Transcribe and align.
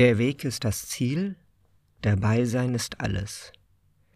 Der 0.00 0.16
Weg 0.16 0.44
ist 0.44 0.64
das 0.64 0.88
Ziel, 0.88 1.36
dabei 2.00 2.46
sein 2.46 2.74
ist 2.74 3.02
alles. 3.02 3.52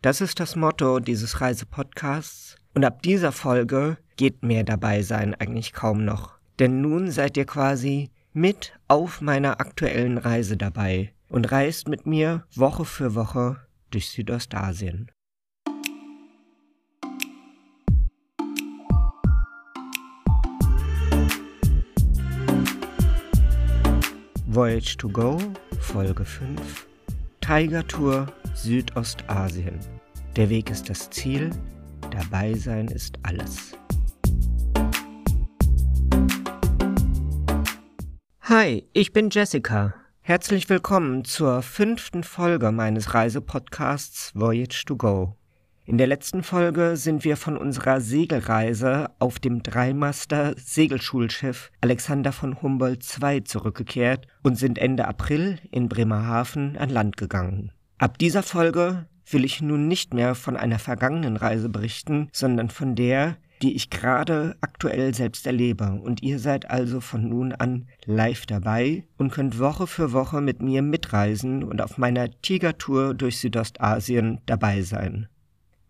Das 0.00 0.22
ist 0.22 0.40
das 0.40 0.56
Motto 0.56 0.98
dieses 0.98 1.42
Reisepodcasts 1.42 2.56
und 2.72 2.86
ab 2.86 3.02
dieser 3.02 3.32
Folge 3.32 3.98
geht 4.16 4.42
mehr 4.42 4.64
dabei 4.64 5.02
sein 5.02 5.34
eigentlich 5.34 5.74
kaum 5.74 6.02
noch. 6.02 6.38
Denn 6.58 6.80
nun 6.80 7.10
seid 7.10 7.36
ihr 7.36 7.44
quasi 7.44 8.08
mit 8.32 8.72
auf 8.88 9.20
meiner 9.20 9.60
aktuellen 9.60 10.16
Reise 10.16 10.56
dabei 10.56 11.12
und 11.28 11.52
reist 11.52 11.86
mit 11.86 12.06
mir 12.06 12.46
Woche 12.54 12.86
für 12.86 13.14
Woche 13.14 13.58
durch 13.90 14.08
Südostasien. 14.08 15.10
Voyage 24.54 24.96
to 24.96 25.08
Go, 25.08 25.36
Folge 25.84 26.24
5. 26.24 26.86
Tiger 27.40 27.86
Tour 27.86 28.26
Südostasien. 28.54 29.78
Der 30.34 30.48
Weg 30.48 30.70
ist 30.70 30.88
das 30.88 31.10
Ziel, 31.10 31.50
dabei 32.10 32.54
sein 32.54 32.88
ist 32.88 33.16
alles. 33.22 33.76
Hi, 38.40 38.88
ich 38.92 39.12
bin 39.12 39.28
Jessica. 39.30 39.94
Herzlich 40.20 40.68
willkommen 40.68 41.24
zur 41.24 41.62
fünften 41.62 42.24
Folge 42.24 42.72
meines 42.72 43.14
Reisepodcasts 43.14 44.32
Voyage 44.34 44.84
to 44.86 44.96
Go. 44.96 45.36
In 45.86 45.98
der 45.98 46.06
letzten 46.06 46.42
Folge 46.42 46.96
sind 46.96 47.24
wir 47.24 47.36
von 47.36 47.58
unserer 47.58 48.00
Segelreise 48.00 49.10
auf 49.18 49.38
dem 49.38 49.62
Dreimaster 49.62 50.54
Segelschulschiff 50.56 51.70
Alexander 51.82 52.32
von 52.32 52.62
Humboldt 52.62 53.04
II 53.22 53.44
zurückgekehrt 53.44 54.26
und 54.42 54.56
sind 54.56 54.78
Ende 54.78 55.06
April 55.06 55.58
in 55.70 55.90
Bremerhaven 55.90 56.78
an 56.78 56.88
Land 56.88 57.18
gegangen. 57.18 57.70
Ab 57.98 58.16
dieser 58.16 58.42
Folge 58.42 59.04
will 59.30 59.44
ich 59.44 59.60
nun 59.60 59.86
nicht 59.86 60.14
mehr 60.14 60.34
von 60.34 60.56
einer 60.56 60.78
vergangenen 60.78 61.36
Reise 61.36 61.68
berichten, 61.68 62.30
sondern 62.32 62.70
von 62.70 62.94
der, 62.94 63.36
die 63.60 63.76
ich 63.76 63.90
gerade 63.90 64.56
aktuell 64.62 65.14
selbst 65.14 65.46
erlebe. 65.46 66.00
Und 66.02 66.22
ihr 66.22 66.38
seid 66.38 66.70
also 66.70 67.00
von 67.00 67.28
nun 67.28 67.52
an 67.52 67.88
live 68.06 68.46
dabei 68.46 69.04
und 69.18 69.32
könnt 69.32 69.58
Woche 69.58 69.86
für 69.86 70.12
Woche 70.12 70.40
mit 70.40 70.62
mir 70.62 70.80
mitreisen 70.80 71.62
und 71.62 71.82
auf 71.82 71.98
meiner 71.98 72.30
Tigertour 72.40 73.12
durch 73.12 73.38
Südostasien 73.38 74.40
dabei 74.46 74.80
sein. 74.80 75.28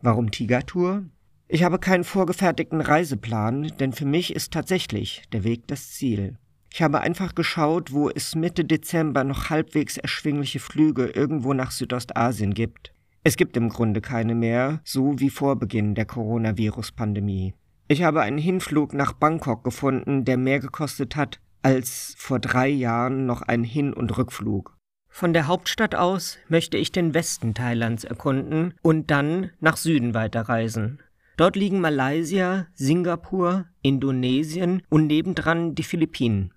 Warum 0.05 0.31
Tigertour? 0.31 1.05
Ich 1.49 1.63
habe 1.63 1.79
keinen 1.79 2.05
vorgefertigten 2.05 2.83
Reiseplan, 2.83 3.73
denn 3.81 3.95
für 3.95 4.05
mich 4.05 4.37
ist 4.37 4.53
tatsächlich 4.53 5.23
der 5.33 5.45
Weg 5.45 5.67
das 5.67 5.93
Ziel. 5.93 6.37
Ich 6.71 6.83
habe 6.83 7.01
einfach 7.01 7.35
geschaut, 7.35 7.91
wo 7.91 8.11
es 8.11 8.35
Mitte 8.35 8.67
Dezember 8.67 9.25
noch 9.25 9.49
halbwegs 9.49 9.97
erschwingliche 9.97 10.61
Flüge 10.61 11.07
irgendwo 11.07 11.55
nach 11.55 11.71
Südostasien 11.71 12.53
gibt. 12.53 12.93
Es 13.23 13.39
gibt 13.39 13.57
im 13.57 13.71
Grunde 13.71 14.03
keine 14.03 14.35
mehr, 14.35 14.83
so 14.85 15.19
wie 15.21 15.31
vor 15.31 15.57
Beginn 15.57 15.95
der 15.95 16.05
Coronavirus-Pandemie. 16.05 17.55
Ich 17.89 18.03
habe 18.03 18.21
einen 18.21 18.37
Hinflug 18.37 18.93
nach 18.93 19.15
Bangkok 19.15 19.65
gefunden, 19.65 20.27
der 20.27 20.37
mehr 20.37 20.61
gekostet 20.61 21.17
hat 21.17 21.41
als 21.63 22.15
vor 22.19 22.41
drei 22.41 22.69
Jahren 22.69 23.25
noch 23.25 23.41
ein 23.41 23.65
Hin- 23.65 23.95
und 23.95 24.19
Rückflug. 24.19 24.77
Von 25.17 25.33
der 25.33 25.47
Hauptstadt 25.47 25.95
aus 25.95 26.39
möchte 26.49 26.77
ich 26.77 26.91
den 26.91 27.15
Westen 27.15 27.55
Thailands 27.55 28.03
erkunden 28.03 28.75
und 28.83 29.13
dann 29.13 29.51
nach 29.61 29.77
Süden 29.77 30.13
weiterreisen. 30.13 30.99
Dort 31.37 31.55
liegen 31.55 31.81
Malaysia, 31.81 32.67
Singapur, 32.75 33.67
Indonesien 33.81 34.83
und 34.89 35.07
nebendran 35.07 35.77
die 35.77 35.85
Philippinen. 35.85 36.53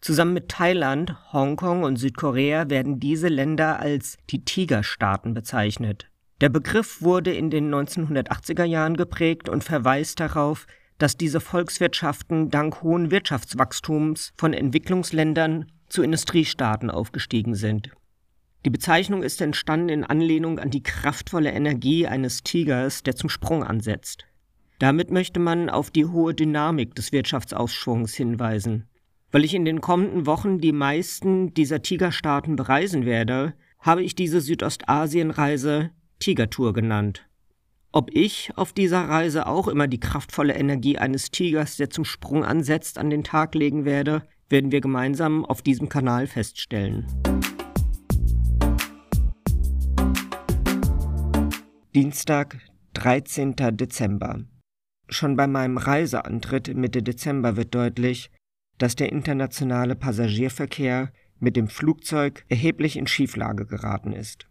Zusammen 0.00 0.32
mit 0.32 0.48
Thailand, 0.48 1.16
Hongkong 1.34 1.82
und 1.82 1.96
Südkorea 1.96 2.70
werden 2.70 2.98
diese 2.98 3.28
Länder 3.28 3.78
als 3.78 4.16
die 4.30 4.42
Tigerstaaten 4.42 5.34
bezeichnet. 5.34 6.08
Der 6.40 6.48
Begriff 6.48 7.02
wurde 7.02 7.34
in 7.34 7.50
den 7.50 7.70
1980er 7.70 8.64
Jahren 8.64 8.96
geprägt 8.96 9.50
und 9.50 9.64
verweist 9.64 10.18
darauf, 10.18 10.66
dass 10.96 11.18
diese 11.18 11.40
Volkswirtschaften 11.40 12.48
dank 12.48 12.82
hohen 12.82 13.10
Wirtschaftswachstums 13.10 14.32
von 14.38 14.54
Entwicklungsländern 14.54 15.66
zu 15.88 16.02
Industriestaaten 16.02 16.90
aufgestiegen 16.90 17.54
sind. 17.54 17.90
Die 18.64 18.70
Bezeichnung 18.70 19.22
ist 19.22 19.40
entstanden 19.40 19.88
in 19.88 20.04
Anlehnung 20.04 20.58
an 20.58 20.70
die 20.70 20.82
kraftvolle 20.82 21.52
Energie 21.52 22.06
eines 22.06 22.42
Tigers, 22.42 23.02
der 23.02 23.14
zum 23.14 23.30
Sprung 23.30 23.62
ansetzt. 23.62 24.26
Damit 24.78 25.10
möchte 25.10 25.40
man 25.40 25.70
auf 25.70 25.90
die 25.90 26.06
hohe 26.06 26.34
Dynamik 26.34 26.94
des 26.94 27.12
Wirtschaftsausschwungs 27.12 28.14
hinweisen. 28.14 28.88
Weil 29.30 29.44
ich 29.44 29.54
in 29.54 29.64
den 29.64 29.80
kommenden 29.80 30.26
Wochen 30.26 30.58
die 30.58 30.72
meisten 30.72 31.52
dieser 31.54 31.82
Tigerstaaten 31.82 32.56
bereisen 32.56 33.04
werde, 33.04 33.54
habe 33.78 34.02
ich 34.02 34.14
diese 34.14 34.40
Südostasienreise 34.40 35.90
Tigertour 36.18 36.72
genannt. 36.72 37.24
Ob 37.92 38.10
ich 38.12 38.50
auf 38.56 38.72
dieser 38.72 39.08
Reise 39.08 39.46
auch 39.46 39.68
immer 39.68 39.86
die 39.86 40.00
kraftvolle 40.00 40.54
Energie 40.54 40.98
eines 40.98 41.30
Tigers, 41.30 41.76
der 41.76 41.90
zum 41.90 42.04
Sprung 42.04 42.44
ansetzt, 42.44 42.98
an 42.98 43.10
den 43.10 43.24
Tag 43.24 43.54
legen 43.54 43.84
werde, 43.84 44.22
werden 44.48 44.72
wir 44.72 44.80
gemeinsam 44.80 45.44
auf 45.44 45.62
diesem 45.62 45.88
Kanal 45.88 46.26
feststellen. 46.26 47.06
Dienstag, 51.94 52.58
13. 52.94 53.56
Dezember. 53.56 54.44
Schon 55.08 55.36
bei 55.36 55.46
meinem 55.46 55.78
Reiseantritt 55.78 56.74
Mitte 56.76 57.02
Dezember 57.02 57.56
wird 57.56 57.74
deutlich, 57.74 58.30
dass 58.76 58.94
der 58.94 59.10
internationale 59.10 59.96
Passagierverkehr 59.96 61.12
mit 61.40 61.56
dem 61.56 61.68
Flugzeug 61.68 62.44
erheblich 62.48 62.96
in 62.96 63.06
Schieflage 63.06 63.66
geraten 63.66 64.12
ist. 64.12 64.46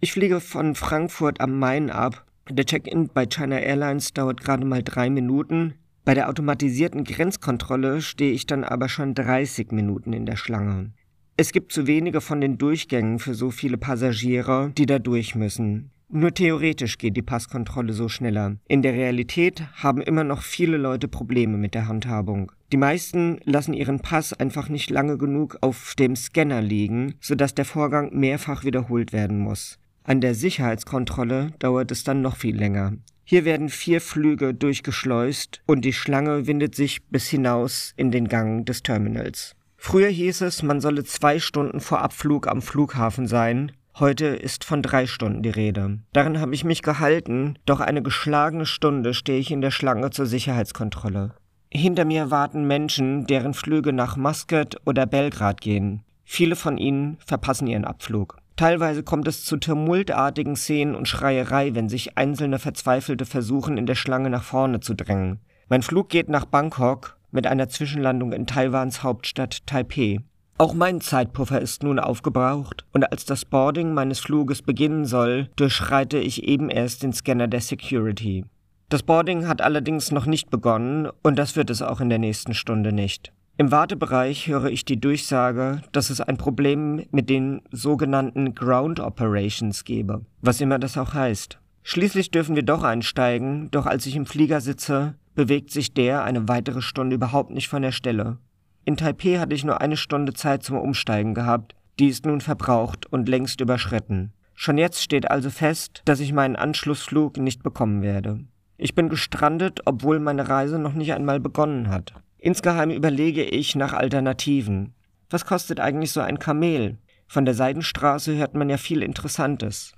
Ich 0.00 0.12
fliege 0.12 0.40
von 0.40 0.74
Frankfurt 0.74 1.40
am 1.40 1.58
Main 1.58 1.90
ab. 1.90 2.26
Der 2.48 2.64
Check-in 2.64 3.08
bei 3.08 3.26
China 3.26 3.58
Airlines 3.58 4.12
dauert 4.12 4.40
gerade 4.40 4.64
mal 4.64 4.82
drei 4.82 5.10
Minuten. 5.10 5.74
Bei 6.04 6.14
der 6.14 6.28
automatisierten 6.28 7.04
Grenzkontrolle 7.04 8.00
stehe 8.00 8.32
ich 8.32 8.46
dann 8.46 8.64
aber 8.64 8.88
schon 8.88 9.14
30 9.14 9.72
Minuten 9.72 10.12
in 10.12 10.26
der 10.26 10.36
Schlange. 10.36 10.92
Es 11.36 11.52
gibt 11.52 11.72
zu 11.72 11.86
wenige 11.86 12.20
von 12.20 12.40
den 12.40 12.58
Durchgängen 12.58 13.18
für 13.18 13.34
so 13.34 13.50
viele 13.50 13.78
Passagiere, 13.78 14.72
die 14.76 14.86
da 14.86 14.98
durch 14.98 15.34
müssen. 15.34 15.90
Nur 16.12 16.34
theoretisch 16.34 16.98
geht 16.98 17.16
die 17.16 17.22
Passkontrolle 17.22 17.92
so 17.92 18.08
schneller. 18.08 18.56
In 18.66 18.82
der 18.82 18.94
Realität 18.94 19.62
haben 19.74 20.02
immer 20.02 20.24
noch 20.24 20.42
viele 20.42 20.76
Leute 20.76 21.06
Probleme 21.06 21.56
mit 21.56 21.72
der 21.72 21.86
Handhabung. 21.86 22.50
Die 22.72 22.76
meisten 22.76 23.38
lassen 23.44 23.74
ihren 23.74 24.00
Pass 24.00 24.32
einfach 24.32 24.68
nicht 24.68 24.90
lange 24.90 25.18
genug 25.18 25.58
auf 25.60 25.94
dem 25.96 26.16
Scanner 26.16 26.62
liegen, 26.62 27.14
sodass 27.20 27.54
der 27.54 27.64
Vorgang 27.64 28.10
mehrfach 28.12 28.64
wiederholt 28.64 29.12
werden 29.12 29.38
muss. 29.38 29.78
An 30.02 30.20
der 30.20 30.34
Sicherheitskontrolle 30.34 31.52
dauert 31.60 31.92
es 31.92 32.02
dann 32.02 32.22
noch 32.22 32.36
viel 32.36 32.56
länger. 32.56 32.94
Hier 33.30 33.44
werden 33.44 33.68
vier 33.68 34.00
Flüge 34.00 34.54
durchgeschleust 34.54 35.60
und 35.64 35.84
die 35.84 35.92
Schlange 35.92 36.48
windet 36.48 36.74
sich 36.74 37.04
bis 37.10 37.28
hinaus 37.28 37.92
in 37.96 38.10
den 38.10 38.26
Gang 38.26 38.66
des 38.66 38.82
Terminals. 38.82 39.54
Früher 39.76 40.08
hieß 40.08 40.40
es, 40.40 40.64
man 40.64 40.80
solle 40.80 41.04
zwei 41.04 41.38
Stunden 41.38 41.78
vor 41.78 42.02
Abflug 42.02 42.48
am 42.48 42.60
Flughafen 42.60 43.28
sein, 43.28 43.70
Heute 44.00 44.26
ist 44.26 44.64
von 44.64 44.82
drei 44.82 45.06
Stunden 45.06 45.42
die 45.42 45.50
Rede. 45.50 46.00
Darin 46.12 46.40
habe 46.40 46.54
ich 46.54 46.64
mich 46.64 46.82
gehalten, 46.82 47.56
doch 47.66 47.78
eine 47.78 48.02
geschlagene 48.02 48.66
Stunde 48.66 49.14
stehe 49.14 49.38
ich 49.38 49.52
in 49.52 49.60
der 49.60 49.70
Schlange 49.70 50.10
zur 50.10 50.26
Sicherheitskontrolle. 50.26 51.34
Hinter 51.70 52.04
mir 52.04 52.32
warten 52.32 52.66
Menschen, 52.66 53.26
deren 53.26 53.54
Flüge 53.54 53.92
nach 53.92 54.16
Muscat 54.16 54.76
oder 54.86 55.06
Belgrad 55.06 55.60
gehen. 55.60 56.02
Viele 56.24 56.56
von 56.56 56.78
ihnen 56.78 57.16
verpassen 57.24 57.68
ihren 57.68 57.84
Abflug. 57.84 58.38
Teilweise 58.60 59.02
kommt 59.02 59.26
es 59.26 59.42
zu 59.42 59.56
tumultartigen 59.56 60.54
Szenen 60.54 60.94
und 60.94 61.08
Schreierei, 61.08 61.74
wenn 61.74 61.88
sich 61.88 62.18
einzelne 62.18 62.58
Verzweifelte 62.58 63.24
versuchen, 63.24 63.78
in 63.78 63.86
der 63.86 63.94
Schlange 63.94 64.28
nach 64.28 64.42
vorne 64.42 64.80
zu 64.80 64.92
drängen. 64.92 65.40
Mein 65.70 65.80
Flug 65.80 66.10
geht 66.10 66.28
nach 66.28 66.44
Bangkok 66.44 67.16
mit 67.30 67.46
einer 67.46 67.70
Zwischenlandung 67.70 68.34
in 68.34 68.46
Taiwans 68.46 69.02
Hauptstadt 69.02 69.66
Taipeh. 69.66 70.18
Auch 70.58 70.74
mein 70.74 71.00
Zeitpuffer 71.00 71.58
ist 71.58 71.84
nun 71.84 71.98
aufgebraucht, 71.98 72.84
und 72.92 73.10
als 73.10 73.24
das 73.24 73.46
Boarding 73.46 73.94
meines 73.94 74.20
Fluges 74.20 74.60
beginnen 74.60 75.06
soll, 75.06 75.48
durchschreite 75.56 76.18
ich 76.18 76.44
eben 76.44 76.68
erst 76.68 77.02
den 77.02 77.14
Scanner 77.14 77.48
der 77.48 77.62
Security. 77.62 78.44
Das 78.90 79.02
Boarding 79.02 79.48
hat 79.48 79.62
allerdings 79.62 80.10
noch 80.10 80.26
nicht 80.26 80.50
begonnen, 80.50 81.08
und 81.22 81.38
das 81.38 81.56
wird 81.56 81.70
es 81.70 81.80
auch 81.80 82.02
in 82.02 82.10
der 82.10 82.18
nächsten 82.18 82.52
Stunde 82.52 82.92
nicht. 82.92 83.32
Im 83.60 83.70
Wartebereich 83.70 84.48
höre 84.48 84.70
ich 84.70 84.86
die 84.86 84.98
Durchsage, 84.98 85.82
dass 85.92 86.08
es 86.08 86.22
ein 86.22 86.38
Problem 86.38 87.04
mit 87.10 87.28
den 87.28 87.60
sogenannten 87.70 88.54
Ground 88.54 89.00
Operations 89.00 89.84
gebe, 89.84 90.24
was 90.40 90.62
immer 90.62 90.78
das 90.78 90.96
auch 90.96 91.12
heißt. 91.12 91.58
Schließlich 91.82 92.30
dürfen 92.30 92.56
wir 92.56 92.62
doch 92.62 92.82
einsteigen, 92.82 93.70
doch 93.70 93.84
als 93.84 94.06
ich 94.06 94.16
im 94.16 94.24
Flieger 94.24 94.62
sitze, 94.62 95.14
bewegt 95.34 95.72
sich 95.72 95.92
der 95.92 96.24
eine 96.24 96.48
weitere 96.48 96.80
Stunde 96.80 97.16
überhaupt 97.16 97.50
nicht 97.50 97.68
von 97.68 97.82
der 97.82 97.92
Stelle. 97.92 98.38
In 98.86 98.96
Taipeh 98.96 99.38
hatte 99.38 99.54
ich 99.54 99.62
nur 99.62 99.82
eine 99.82 99.98
Stunde 99.98 100.32
Zeit 100.32 100.62
zum 100.62 100.78
Umsteigen 100.78 101.34
gehabt, 101.34 101.74
die 101.98 102.08
ist 102.08 102.24
nun 102.24 102.40
verbraucht 102.40 103.12
und 103.12 103.28
längst 103.28 103.60
überschritten. 103.60 104.32
Schon 104.54 104.78
jetzt 104.78 105.02
steht 105.02 105.30
also 105.30 105.50
fest, 105.50 106.00
dass 106.06 106.20
ich 106.20 106.32
meinen 106.32 106.56
Anschlussflug 106.56 107.36
nicht 107.36 107.62
bekommen 107.62 108.00
werde. 108.00 108.40
Ich 108.78 108.94
bin 108.94 109.10
gestrandet, 109.10 109.80
obwohl 109.84 110.18
meine 110.18 110.48
Reise 110.48 110.78
noch 110.78 110.94
nicht 110.94 111.12
einmal 111.12 111.40
begonnen 111.40 111.90
hat. 111.90 112.14
Insgeheim 112.40 112.90
überlege 112.90 113.44
ich 113.44 113.76
nach 113.76 113.92
Alternativen. 113.92 114.94
Was 115.28 115.44
kostet 115.44 115.78
eigentlich 115.78 116.12
so 116.12 116.20
ein 116.20 116.38
Kamel? 116.38 116.98
Von 117.26 117.44
der 117.44 117.54
Seidenstraße 117.54 118.34
hört 118.36 118.54
man 118.54 118.70
ja 118.70 118.78
viel 118.78 119.02
Interessantes. 119.02 119.92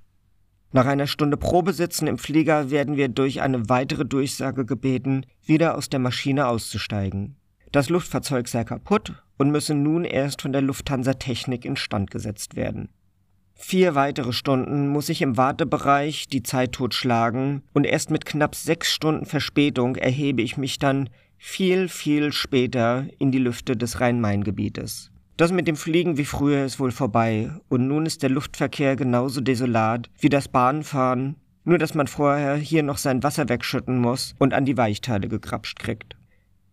Nach 0.72 0.86
einer 0.86 1.06
Stunde 1.06 1.36
Probesitzen 1.36 2.08
im 2.08 2.18
Flieger 2.18 2.70
werden 2.70 2.96
wir 2.96 3.08
durch 3.08 3.42
eine 3.42 3.68
weitere 3.68 4.04
Durchsage 4.04 4.66
gebeten, 4.66 5.24
wieder 5.44 5.76
aus 5.76 5.88
der 5.88 6.00
Maschine 6.00 6.48
auszusteigen. 6.48 7.36
Das 7.70 7.88
Luftfahrzeug 7.88 8.48
sei 8.48 8.64
kaputt 8.64 9.22
und 9.38 9.50
müsse 9.50 9.74
nun 9.74 10.04
erst 10.04 10.42
von 10.42 10.52
der 10.52 10.62
Lufthansa 10.62 11.14
Technik 11.14 11.64
instand 11.64 12.10
gesetzt 12.10 12.56
werden. 12.56 12.88
Vier 13.54 13.94
weitere 13.94 14.32
Stunden 14.32 14.88
muss 14.88 15.08
ich 15.08 15.22
im 15.22 15.36
Wartebereich 15.36 16.26
die 16.26 16.42
Zeit 16.42 16.72
totschlagen 16.72 17.62
und 17.72 17.84
erst 17.84 18.10
mit 18.10 18.24
knapp 18.24 18.56
sechs 18.56 18.92
Stunden 18.92 19.26
Verspätung 19.26 19.94
erhebe 19.94 20.42
ich 20.42 20.56
mich 20.56 20.80
dann 20.80 21.08
viel, 21.44 21.88
viel 21.88 22.32
später 22.32 23.08
in 23.18 23.32
die 23.32 23.38
Lüfte 23.38 23.76
des 23.76 24.00
Rhein-Main-Gebietes. 24.00 25.10
Das 25.36 25.50
mit 25.50 25.66
dem 25.66 25.74
Fliegen 25.74 26.16
wie 26.16 26.24
früher 26.24 26.64
ist 26.64 26.78
wohl 26.78 26.92
vorbei 26.92 27.50
und 27.68 27.88
nun 27.88 28.06
ist 28.06 28.22
der 28.22 28.30
Luftverkehr 28.30 28.94
genauso 28.94 29.40
desolat 29.40 30.08
wie 30.20 30.28
das 30.28 30.46
Bahnfahren, 30.46 31.34
nur 31.64 31.78
dass 31.78 31.94
man 31.94 32.06
vorher 32.06 32.54
hier 32.54 32.84
noch 32.84 32.96
sein 32.96 33.24
Wasser 33.24 33.48
wegschütten 33.48 33.98
muss 33.98 34.36
und 34.38 34.54
an 34.54 34.64
die 34.64 34.76
Weichteile 34.76 35.26
gekrapscht 35.26 35.80
kriegt. 35.80 36.16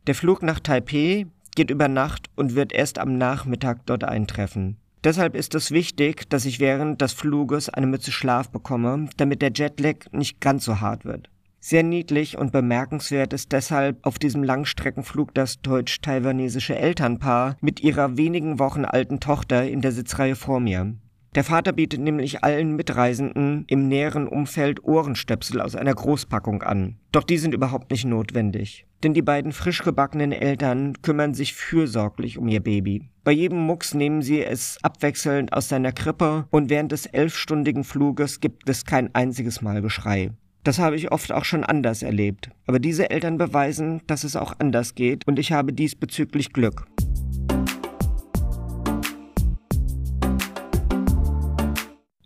Der 0.05 0.13
Flug 0.13 0.43
nach 0.43 0.59
Taipeh 0.59 1.25
geht 1.55 1.71
über 1.71 1.87
Nacht 1.87 2.27
und 2.35 2.53
wird 2.53 2.71
erst 2.71 2.99
am 2.99 3.17
Nachmittag 3.17 3.87
dort 3.87 4.03
eintreffen. 4.03 4.77
Deshalb 5.03 5.35
ist 5.35 5.55
es 5.55 5.71
wichtig, 5.71 6.29
dass 6.29 6.45
ich 6.45 6.59
während 6.59 7.01
des 7.01 7.13
Fluges 7.13 7.69
eine 7.69 7.87
Mütze 7.87 8.11
Schlaf 8.11 8.51
bekomme, 8.51 9.09
damit 9.17 9.41
der 9.41 9.51
Jetlag 9.51 10.05
nicht 10.11 10.39
ganz 10.39 10.63
so 10.63 10.79
hart 10.79 11.05
wird. 11.05 11.31
Sehr 11.61 11.83
niedlich 11.83 12.37
und 12.37 12.53
bemerkenswert 12.53 13.33
ist 13.33 13.51
deshalb 13.51 14.05
auf 14.05 14.17
diesem 14.17 14.43
Langstreckenflug 14.43 15.33
das 15.33 15.61
deutsch-taiwanesische 15.61 16.77
Elternpaar 16.77 17.57
mit 17.59 17.81
ihrer 17.81 18.15
wenigen 18.15 18.59
Wochen 18.59 18.85
alten 18.85 19.19
Tochter 19.19 19.67
in 19.67 19.81
der 19.81 19.91
Sitzreihe 19.91 20.35
vor 20.35 20.61
mir. 20.61 20.95
Der 21.35 21.43
Vater 21.43 21.73
bietet 21.73 21.99
nämlich 21.99 22.43
allen 22.43 22.75
Mitreisenden 22.75 23.65
im 23.67 23.87
näheren 23.87 24.27
Umfeld 24.27 24.83
Ohrenstöpsel 24.83 25.61
aus 25.61 25.75
einer 25.75 25.93
Großpackung 25.93 26.63
an. 26.63 26.97
Doch 27.11 27.23
die 27.23 27.37
sind 27.37 27.53
überhaupt 27.53 27.91
nicht 27.91 28.05
notwendig. 28.05 28.87
Denn 29.03 29.13
die 29.13 29.21
beiden 29.21 29.51
frisch 29.51 29.83
gebackenen 29.83 30.31
Eltern 30.31 30.93
kümmern 31.01 31.35
sich 31.35 31.53
fürsorglich 31.53 32.39
um 32.39 32.47
ihr 32.47 32.61
Baby. 32.61 33.09
Bei 33.23 33.31
jedem 33.31 33.59
Mucks 33.59 33.93
nehmen 33.93 34.23
sie 34.23 34.43
es 34.43 34.79
abwechselnd 34.81 35.53
aus 35.53 35.69
seiner 35.69 35.91
Krippe 35.91 36.47
und 36.49 36.69
während 36.69 36.91
des 36.91 37.05
elfstündigen 37.05 37.83
Fluges 37.83 38.39
gibt 38.39 38.67
es 38.67 38.85
kein 38.85 39.13
einziges 39.13 39.61
Mal 39.61 39.81
Geschrei. 39.83 40.31
Das 40.63 40.77
habe 40.77 40.97
ich 40.97 41.11
oft 41.11 41.31
auch 41.31 41.45
schon 41.45 41.63
anders 41.63 42.03
erlebt. 42.03 42.49
Aber 42.65 42.79
diese 42.79 43.09
Eltern 43.09 43.37
beweisen, 43.37 44.01
dass 44.07 44.23
es 44.23 44.35
auch 44.35 44.53
anders 44.59 44.93
geht 44.93 45.25
und 45.25 45.39
ich 45.39 45.51
habe 45.51 45.71
diesbezüglich 45.71 46.51
Glück. 46.51 46.85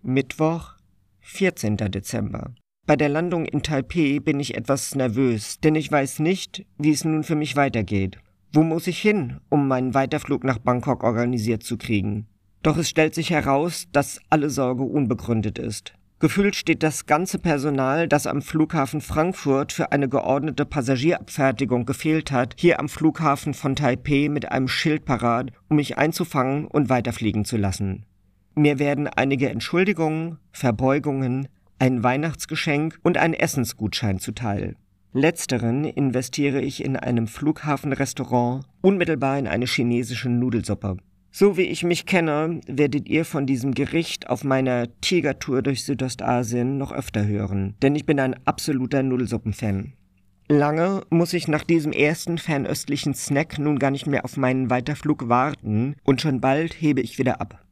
Mittwoch, 0.01 0.73
14. 1.21 1.77
Dezember. 1.77 2.53
Bei 2.85 2.97
der 2.97 3.07
Landung 3.07 3.45
in 3.45 3.63
Taipeh 3.63 4.19
bin 4.19 4.39
ich 4.39 4.55
etwas 4.57 4.93
nervös, 4.95 5.59
denn 5.61 5.75
ich 5.75 5.89
weiß 5.89 6.19
nicht, 6.19 6.65
wie 6.77 6.91
es 6.91 7.05
nun 7.05 7.23
für 7.23 7.35
mich 7.35 7.55
weitergeht. 7.55 8.17
Wo 8.51 8.63
muss 8.63 8.87
ich 8.87 8.99
hin, 8.99 9.39
um 9.49 9.67
meinen 9.67 9.93
Weiterflug 9.93 10.43
nach 10.43 10.57
Bangkok 10.57 11.03
organisiert 11.03 11.63
zu 11.63 11.77
kriegen? 11.77 12.27
Doch 12.61 12.77
es 12.77 12.89
stellt 12.89 13.15
sich 13.15 13.29
heraus, 13.29 13.87
dass 13.91 14.19
alle 14.29 14.49
Sorge 14.49 14.83
unbegründet 14.83 15.59
ist. 15.59 15.93
Gefühlt 16.23 16.55
steht 16.55 16.83
das 16.83 17.05
ganze 17.05 17.37
Personal, 17.37 18.07
das 18.07 18.27
am 18.27 18.41
Flughafen 18.41 19.01
Frankfurt 19.01 19.73
für 19.73 19.91
eine 19.91 20.07
geordnete 20.07 20.63
Passagierabfertigung 20.65 21.85
gefehlt 21.85 22.31
hat, 22.31 22.55
hier 22.57 22.79
am 22.79 22.87
Flughafen 22.87 23.53
von 23.53 23.75
Taipeh 23.75 24.29
mit 24.29 24.49
einem 24.49 24.69
Schild 24.69 25.03
parat, 25.03 25.51
um 25.67 25.75
mich 25.75 25.97
einzufangen 25.97 26.65
und 26.65 26.87
weiterfliegen 26.87 27.43
zu 27.43 27.57
lassen. 27.57 28.05
Mir 28.55 28.79
werden 28.79 29.09
einige 29.09 29.49
Entschuldigungen, 29.49 30.37
Verbeugungen, 30.53 31.49
ein 31.77 32.03
Weihnachtsgeschenk 32.03 32.99
und 33.03 33.17
ein 33.17 33.33
Essensgutschein 33.33 34.17
zuteil. 34.17 34.77
Letzteren 35.11 35.83
investiere 35.83 36.61
ich 36.61 36.85
in 36.85 36.95
einem 36.95 37.27
Flughafenrestaurant 37.27 38.63
unmittelbar 38.79 39.37
in 39.39 39.47
eine 39.47 39.65
chinesische 39.65 40.29
Nudelsuppe. 40.29 40.95
So 41.35 41.57
wie 41.57 41.63
ich 41.63 41.83
mich 41.83 42.05
kenne, 42.05 42.61
werdet 42.67 43.09
ihr 43.09 43.25
von 43.25 43.47
diesem 43.47 43.73
Gericht 43.73 44.29
auf 44.29 44.43
meiner 44.43 44.87
Tigertour 45.01 45.63
durch 45.63 45.83
Südostasien 45.83 46.77
noch 46.77 46.91
öfter 46.91 47.25
hören, 47.25 47.73
denn 47.81 47.95
ich 47.95 48.05
bin 48.05 48.19
ein 48.19 48.35
absoluter 48.45 49.01
Nudelsuppenfan. 49.01 49.93
Lange 50.47 51.01
muss 51.09 51.33
ich 51.33 51.47
nach 51.47 51.63
diesem 51.63 51.91
ersten 51.91 52.37
fernöstlichen 52.37 53.15
Snack 53.15 53.57
nun 53.57 53.79
gar 53.79 53.89
nicht 53.89 54.05
mehr 54.05 54.25
auf 54.25 54.37
meinen 54.37 54.69
Weiterflug 54.69 55.27
warten 55.27 55.95
und 56.03 56.21
schon 56.21 56.39
bald 56.39 56.79
hebe 56.79 57.01
ich 57.01 57.17
wieder 57.17 57.41
ab. 57.41 57.65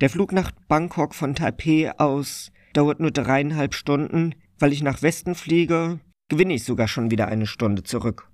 Der 0.00 0.10
Flug 0.10 0.32
nach 0.32 0.50
Bangkok 0.66 1.14
von 1.14 1.36
Taipeh 1.36 1.92
aus 1.98 2.50
dauert 2.72 2.98
nur 2.98 3.12
dreieinhalb 3.12 3.74
Stunden, 3.74 4.34
weil 4.58 4.72
ich 4.72 4.82
nach 4.82 5.02
Westen 5.02 5.36
fliege, 5.36 6.00
gewinne 6.28 6.54
ich 6.54 6.64
sogar 6.64 6.88
schon 6.88 7.12
wieder 7.12 7.28
eine 7.28 7.46
Stunde 7.46 7.84
zurück. 7.84 8.28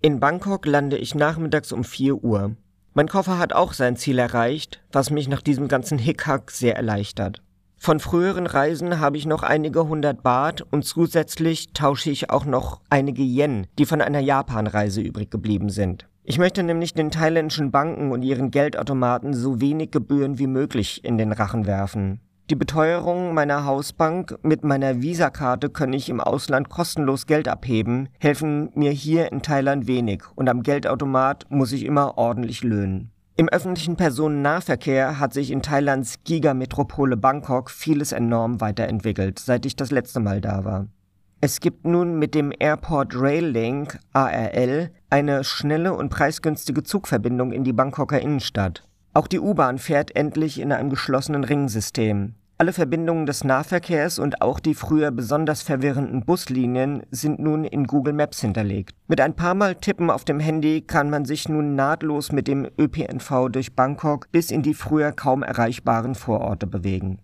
In 0.00 0.18
Bangkok 0.18 0.64
lande 0.64 0.96
ich 0.96 1.14
nachmittags 1.14 1.72
um 1.72 1.84
4 1.84 2.24
Uhr. 2.24 2.56
Mein 2.98 3.06
Koffer 3.06 3.38
hat 3.38 3.52
auch 3.52 3.74
sein 3.74 3.94
Ziel 3.94 4.18
erreicht, 4.18 4.82
was 4.90 5.10
mich 5.10 5.28
nach 5.28 5.40
diesem 5.40 5.68
ganzen 5.68 5.98
Hickhack 5.98 6.50
sehr 6.50 6.74
erleichtert. 6.74 7.40
Von 7.76 8.00
früheren 8.00 8.48
Reisen 8.48 8.98
habe 8.98 9.16
ich 9.16 9.24
noch 9.24 9.44
einige 9.44 9.86
hundert 9.86 10.24
Baht 10.24 10.66
und 10.72 10.84
zusätzlich 10.84 11.72
tausche 11.74 12.10
ich 12.10 12.30
auch 12.30 12.44
noch 12.44 12.80
einige 12.90 13.22
Yen, 13.22 13.68
die 13.78 13.86
von 13.86 14.00
einer 14.00 14.18
Japanreise 14.18 15.00
übrig 15.00 15.30
geblieben 15.30 15.70
sind. 15.70 16.08
Ich 16.24 16.38
möchte 16.38 16.64
nämlich 16.64 16.92
den 16.92 17.12
thailändischen 17.12 17.70
Banken 17.70 18.10
und 18.10 18.22
ihren 18.22 18.50
Geldautomaten 18.50 19.32
so 19.32 19.60
wenig 19.60 19.92
Gebühren 19.92 20.40
wie 20.40 20.48
möglich 20.48 21.04
in 21.04 21.18
den 21.18 21.30
Rachen 21.30 21.66
werfen. 21.66 22.18
Die 22.50 22.56
Beteuerung 22.56 23.34
meiner 23.34 23.66
Hausbank 23.66 24.38
mit 24.42 24.64
meiner 24.64 25.02
Visakarte 25.02 25.68
kann 25.68 25.92
ich 25.92 26.08
im 26.08 26.18
Ausland 26.18 26.70
kostenlos 26.70 27.26
Geld 27.26 27.46
abheben, 27.46 28.08
helfen 28.18 28.70
mir 28.74 28.90
hier 28.90 29.30
in 29.32 29.42
Thailand 29.42 29.86
wenig 29.86 30.22
und 30.34 30.48
am 30.48 30.62
Geldautomat 30.62 31.44
muss 31.50 31.72
ich 31.72 31.84
immer 31.84 32.16
ordentlich 32.16 32.64
löhnen. 32.64 33.10
Im 33.36 33.50
öffentlichen 33.50 33.96
Personennahverkehr 33.96 35.20
hat 35.20 35.34
sich 35.34 35.50
in 35.50 35.60
Thailands 35.60 36.24
Gigametropole 36.24 37.18
Bangkok 37.18 37.70
vieles 37.70 38.12
enorm 38.12 38.62
weiterentwickelt, 38.62 39.38
seit 39.38 39.66
ich 39.66 39.76
das 39.76 39.90
letzte 39.90 40.18
Mal 40.18 40.40
da 40.40 40.64
war. 40.64 40.86
Es 41.42 41.60
gibt 41.60 41.84
nun 41.84 42.18
mit 42.18 42.34
dem 42.34 42.50
Airport 42.58 43.14
Rail 43.14 43.44
Link 43.44 43.98
ARL 44.14 44.90
eine 45.10 45.44
schnelle 45.44 45.92
und 45.92 46.08
preisgünstige 46.08 46.82
Zugverbindung 46.82 47.52
in 47.52 47.62
die 47.62 47.74
Bangkoker 47.74 48.18
Innenstadt. 48.18 48.87
Auch 49.14 49.26
die 49.26 49.40
U-Bahn 49.40 49.78
fährt 49.78 50.14
endlich 50.14 50.60
in 50.60 50.72
einem 50.72 50.90
geschlossenen 50.90 51.44
Ringsystem. 51.44 52.34
Alle 52.60 52.72
Verbindungen 52.72 53.24
des 53.24 53.44
Nahverkehrs 53.44 54.18
und 54.18 54.42
auch 54.42 54.58
die 54.58 54.74
früher 54.74 55.12
besonders 55.12 55.62
verwirrenden 55.62 56.24
Buslinien 56.24 57.04
sind 57.10 57.38
nun 57.38 57.64
in 57.64 57.86
Google 57.86 58.12
Maps 58.12 58.40
hinterlegt. 58.40 58.96
Mit 59.06 59.20
ein 59.20 59.36
paar 59.36 59.54
Mal 59.54 59.76
Tippen 59.76 60.10
auf 60.10 60.24
dem 60.24 60.40
Handy 60.40 60.80
kann 60.80 61.08
man 61.08 61.24
sich 61.24 61.48
nun 61.48 61.76
nahtlos 61.76 62.32
mit 62.32 62.48
dem 62.48 62.68
ÖPNV 62.78 63.48
durch 63.50 63.76
Bangkok 63.76 64.30
bis 64.32 64.50
in 64.50 64.62
die 64.62 64.74
früher 64.74 65.12
kaum 65.12 65.44
erreichbaren 65.44 66.16
Vororte 66.16 66.66
bewegen. 66.66 67.20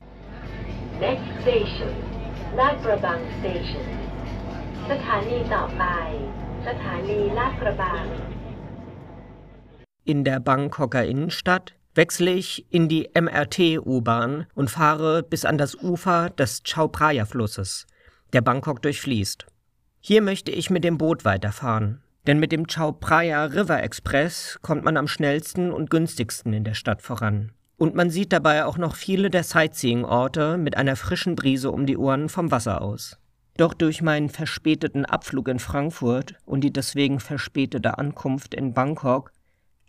Next 1.00 1.24
station, 1.42 1.90
Lagrabang 2.56 3.20
Station. 3.40 3.94
In 10.06 10.22
der 10.22 10.38
Bangkoker 10.38 11.02
Innenstadt 11.02 11.72
wechsle 11.94 12.32
ich 12.32 12.66
in 12.70 12.90
die 12.90 13.08
MRT-U-Bahn 13.18 14.46
und 14.54 14.70
fahre 14.70 15.22
bis 15.22 15.46
an 15.46 15.56
das 15.56 15.74
Ufer 15.74 16.28
des 16.28 16.62
Chao 16.62 16.90
Phraya-Flusses, 16.92 17.86
der 18.34 18.42
Bangkok 18.42 18.82
durchfließt. 18.82 19.46
Hier 20.00 20.20
möchte 20.20 20.50
ich 20.50 20.68
mit 20.68 20.84
dem 20.84 20.98
Boot 20.98 21.24
weiterfahren, 21.24 22.02
denn 22.26 22.38
mit 22.38 22.52
dem 22.52 22.68
Chao 22.68 22.94
Phraya 23.00 23.46
River 23.46 23.82
Express 23.82 24.58
kommt 24.60 24.84
man 24.84 24.98
am 24.98 25.08
schnellsten 25.08 25.72
und 25.72 25.88
günstigsten 25.88 26.52
in 26.52 26.64
der 26.64 26.74
Stadt 26.74 27.00
voran. 27.00 27.52
Und 27.78 27.94
man 27.94 28.10
sieht 28.10 28.34
dabei 28.34 28.66
auch 28.66 28.76
noch 28.76 28.96
viele 28.96 29.30
der 29.30 29.42
Sightseeing-Orte 29.42 30.58
mit 30.58 30.76
einer 30.76 30.96
frischen 30.96 31.34
Brise 31.34 31.70
um 31.70 31.86
die 31.86 31.96
Ohren 31.96 32.28
vom 32.28 32.50
Wasser 32.50 32.82
aus. 32.82 33.16
Doch 33.56 33.72
durch 33.72 34.02
meinen 34.02 34.28
verspäteten 34.28 35.06
Abflug 35.06 35.48
in 35.48 35.60
Frankfurt 35.60 36.34
und 36.44 36.62
die 36.62 36.72
deswegen 36.72 37.20
verspätete 37.20 37.96
Ankunft 37.96 38.52
in 38.52 38.74
Bangkok 38.74 39.32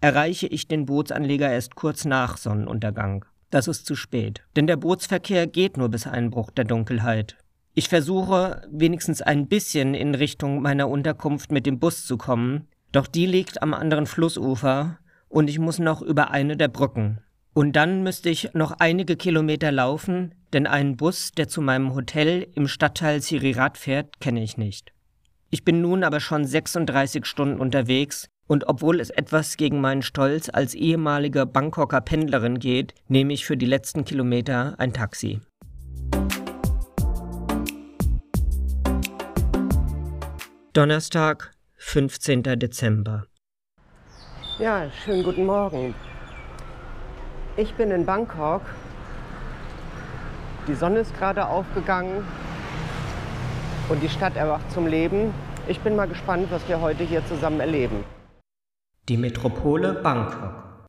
erreiche 0.06 0.46
ich 0.46 0.68
den 0.68 0.86
Bootsanleger 0.86 1.52
erst 1.52 1.74
kurz 1.74 2.06
nach 2.06 2.38
Sonnenuntergang. 2.38 3.26
Das 3.50 3.68
ist 3.68 3.88
zu 3.88 3.96
spät, 3.96 4.44
denn 4.56 4.68
der 4.68 4.78
Bootsverkehr 4.78 5.48
geht 5.48 5.78
nur 5.78 5.90
bis 5.90 6.06
Einbruch 6.06 6.52
der 6.52 6.64
Dunkelheit. 6.64 7.38
Ich 7.74 7.90
versuche 7.90 8.62
wenigstens 8.70 9.24
ein 9.24 9.48
bisschen 9.48 9.96
in 9.96 10.14
Richtung 10.14 10.62
meiner 10.62 10.90
Unterkunft 10.90 11.52
mit 11.52 11.66
dem 11.66 11.80
Bus 11.80 12.06
zu 12.06 12.18
kommen, 12.18 12.68
doch 12.92 13.08
die 13.08 13.26
liegt 13.26 13.64
am 13.64 13.74
anderen 13.74 14.06
Flussufer 14.06 15.00
und 15.28 15.50
ich 15.50 15.58
muss 15.58 15.80
noch 15.80 16.04
über 16.04 16.30
eine 16.30 16.56
der 16.56 16.68
Brücken. 16.68 17.22
Und 17.56 17.76
dann 17.76 18.04
müsste 18.04 18.30
ich 18.30 18.54
noch 18.54 18.74
einige 18.78 19.16
Kilometer 19.16 19.72
laufen, 19.72 20.36
denn 20.54 20.68
einen 20.68 20.98
Bus, 20.98 21.32
der 21.32 21.48
zu 21.48 21.64
meinem 21.64 21.96
Hotel 21.96 22.46
im 22.54 22.68
Stadtteil 22.68 23.24
Sirirat 23.24 23.80
fährt, 23.80 24.20
kenne 24.20 24.44
ich 24.44 24.56
nicht. 24.56 24.94
Ich 25.50 25.66
bin 25.66 25.82
nun 25.82 26.04
aber 26.04 26.20
schon 26.20 26.46
36 26.46 27.26
Stunden 27.26 27.60
unterwegs 27.60 28.30
Und 28.48 28.68
obwohl 28.68 29.00
es 29.00 29.10
etwas 29.10 29.58
gegen 29.58 29.82
meinen 29.82 30.04
Stolz 30.04 30.50
als 30.54 30.76
ehemalige 30.76 31.48
Bangkoker 31.48 32.02
Pendlerin 32.02 32.60
geht, 32.60 32.94
nehme 33.08 33.34
ich 33.34 33.44
für 33.44 33.58
die 33.58 33.66
letzten 33.66 34.06
Kilometer 34.06 34.76
ein 34.78 34.94
Taxi. 34.94 35.42
Donnerstag, 40.74 41.54
15. 41.78 42.44
Dezember. 42.44 43.26
Ja, 44.60 44.92
schönen 45.04 45.24
guten 45.24 45.46
Morgen. 45.48 45.96
Ich 47.58 47.74
bin 47.74 47.90
in 47.90 48.06
Bangkok. 48.06 48.62
Die 50.68 50.76
Sonne 50.76 51.00
ist 51.00 51.18
gerade 51.18 51.48
aufgegangen 51.48 52.24
und 53.90 54.04
die 54.04 54.10
Stadt 54.10 54.36
erwacht 54.36 54.72
zum 54.72 54.86
Leben. 54.86 55.34
Ich 55.68 55.80
bin 55.80 55.96
mal 55.96 56.08
gespannt, 56.08 56.48
was 56.52 56.68
wir 56.68 56.80
heute 56.82 57.04
hier 57.04 57.26
zusammen 57.26 57.60
erleben 57.60 58.04
die 59.08 59.18
Metropole 59.18 59.94
Bangkok. 59.94 60.88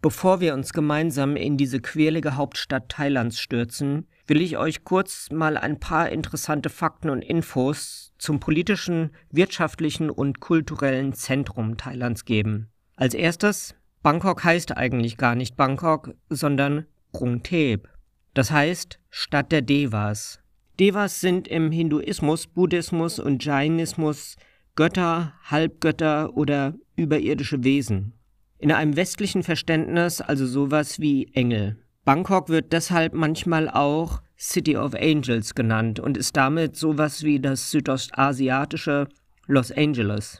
Bevor 0.00 0.40
wir 0.40 0.54
uns 0.54 0.72
gemeinsam 0.72 1.34
in 1.34 1.56
diese 1.56 1.80
quirlige 1.80 2.36
Hauptstadt 2.36 2.88
Thailands 2.88 3.40
stürzen, 3.40 4.06
will 4.26 4.40
ich 4.40 4.56
euch 4.58 4.84
kurz 4.84 5.28
mal 5.32 5.56
ein 5.56 5.80
paar 5.80 6.10
interessante 6.10 6.70
Fakten 6.70 7.10
und 7.10 7.22
Infos 7.22 8.12
zum 8.18 8.38
politischen, 8.38 9.10
wirtschaftlichen 9.30 10.08
und 10.08 10.38
kulturellen 10.38 11.14
Zentrum 11.14 11.76
Thailands 11.76 12.24
geben. 12.24 12.68
Als 12.94 13.14
erstes, 13.14 13.74
Bangkok 14.02 14.44
heißt 14.44 14.76
eigentlich 14.76 15.16
gar 15.16 15.34
nicht 15.34 15.56
Bangkok, 15.56 16.14
sondern 16.28 16.86
Krungthep. 17.12 17.88
Das 18.34 18.52
heißt 18.52 19.00
Stadt 19.10 19.50
der 19.50 19.62
Devas. 19.62 20.40
Devas 20.78 21.20
sind 21.20 21.48
im 21.48 21.72
Hinduismus, 21.72 22.46
Buddhismus 22.46 23.18
und 23.18 23.44
Jainismus 23.44 24.36
Götter, 24.74 25.34
Halbgötter 25.44 26.34
oder 26.34 26.74
überirdische 26.96 27.62
Wesen. 27.62 28.14
In 28.58 28.72
einem 28.72 28.96
westlichen 28.96 29.42
Verständnis 29.42 30.20
also 30.20 30.46
sowas 30.46 30.98
wie 30.98 31.30
Engel. 31.34 31.76
Bangkok 32.04 32.48
wird 32.48 32.72
deshalb 32.72 33.12
manchmal 33.12 33.68
auch 33.68 34.22
City 34.38 34.76
of 34.76 34.94
Angels 34.94 35.54
genannt 35.54 36.00
und 36.00 36.16
ist 36.16 36.36
damit 36.36 36.76
sowas 36.76 37.22
wie 37.22 37.38
das 37.38 37.70
südostasiatische 37.70 39.08
Los 39.46 39.70
Angeles. 39.70 40.38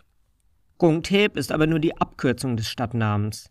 Gongtep 0.78 1.36
ist 1.36 1.52
aber 1.52 1.66
nur 1.66 1.78
die 1.78 1.96
Abkürzung 1.96 2.56
des 2.56 2.68
Stadtnamens. 2.68 3.50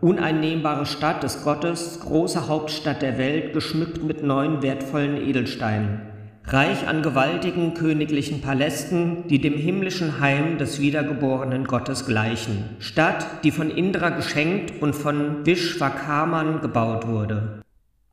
uneinnehmbare 0.00 0.86
Stadt 0.86 1.22
des 1.22 1.42
Gottes, 1.42 2.00
große 2.00 2.48
Hauptstadt 2.48 3.02
der 3.02 3.18
Welt, 3.18 3.52
geschmückt 3.52 4.02
mit 4.02 4.22
neun 4.22 4.62
wertvollen 4.62 5.16
Edelsteinen, 5.16 6.00
reich 6.44 6.86
an 6.86 7.02
gewaltigen 7.02 7.74
königlichen 7.74 8.40
Palästen, 8.40 9.26
die 9.28 9.40
dem 9.40 9.54
himmlischen 9.54 10.20
Heim 10.20 10.58
des 10.58 10.80
wiedergeborenen 10.80 11.64
Gottes 11.64 12.06
gleichen, 12.06 12.64
Stadt, 12.78 13.26
die 13.44 13.50
von 13.50 13.70
Indra 13.70 14.10
geschenkt 14.10 14.80
und 14.80 14.94
von 14.94 15.44
Vishwakarman 15.44 16.60
gebaut 16.60 17.06
wurde. 17.06 17.62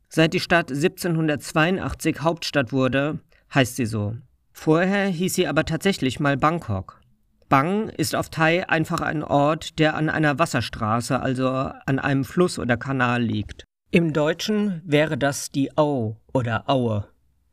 Seit 0.09 0.33
die 0.33 0.39
Stadt 0.39 0.71
1782 0.71 2.21
Hauptstadt 2.21 2.71
wurde, 2.71 3.19
heißt 3.53 3.75
sie 3.75 3.85
so. 3.85 4.15
Vorher 4.53 5.07
hieß 5.07 5.35
sie 5.35 5.47
aber 5.47 5.65
tatsächlich 5.65 6.19
mal 6.21 6.37
Bangkok. 6.37 7.01
Bang 7.47 7.89
ist 7.89 8.15
auf 8.15 8.29
Thai 8.29 8.67
einfach 8.69 9.01
ein 9.01 9.23
Ort, 9.23 9.77
der 9.79 9.95
an 9.95 10.09
einer 10.09 10.39
Wasserstraße, 10.39 11.19
also 11.19 11.47
an 11.47 11.99
einem 11.99 12.25
Fluss 12.25 12.57
oder 12.57 12.77
Kanal 12.77 13.21
liegt. 13.21 13.63
Im 13.91 14.13
Deutschen 14.13 14.81
wäre 14.83 15.17
das 15.17 15.51
die 15.51 15.77
Au 15.77 16.17
oder 16.33 16.69
Aue. 16.69 17.07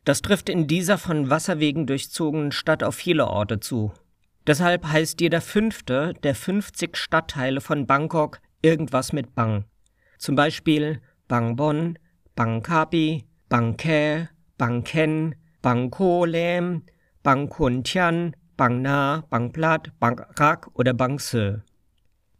Das 0.04 0.22
trifft 0.22 0.48
in 0.48 0.66
dieser 0.66 0.98
von 0.98 1.30
Wasserwegen 1.30 1.86
durchzogenen 1.86 2.52
Stadt 2.52 2.82
auf 2.82 2.94
viele 2.94 3.28
Orte 3.28 3.60
zu. 3.60 3.92
Deshalb 4.46 4.86
heißt 4.88 5.20
jeder 5.20 5.40
fünfte 5.40 6.14
der 6.22 6.34
50 6.34 6.96
Stadtteile 6.96 7.60
von 7.60 7.86
Bangkok 7.86 8.40
irgendwas 8.62 9.12
mit 9.12 9.34
Bang. 9.34 9.66
Zum 10.18 10.34
Beispiel 10.34 11.00
Bangbon, 11.28 11.98
Bangkapi, 12.34 13.24
Bangkae, 13.48 14.28
Bangken, 14.58 15.36
Bangko 15.60 16.24
Lem, 16.24 16.82
Bangkon 17.22 17.84
Tian, 17.84 18.34
Bang 18.62 18.80
Na, 18.80 19.24
Bang 19.28 19.50
Plat, 19.50 19.90
Bang 19.98 20.24
Rak 20.38 20.70
oder 20.74 20.94
Bang 20.94 21.18
Se. 21.18 21.64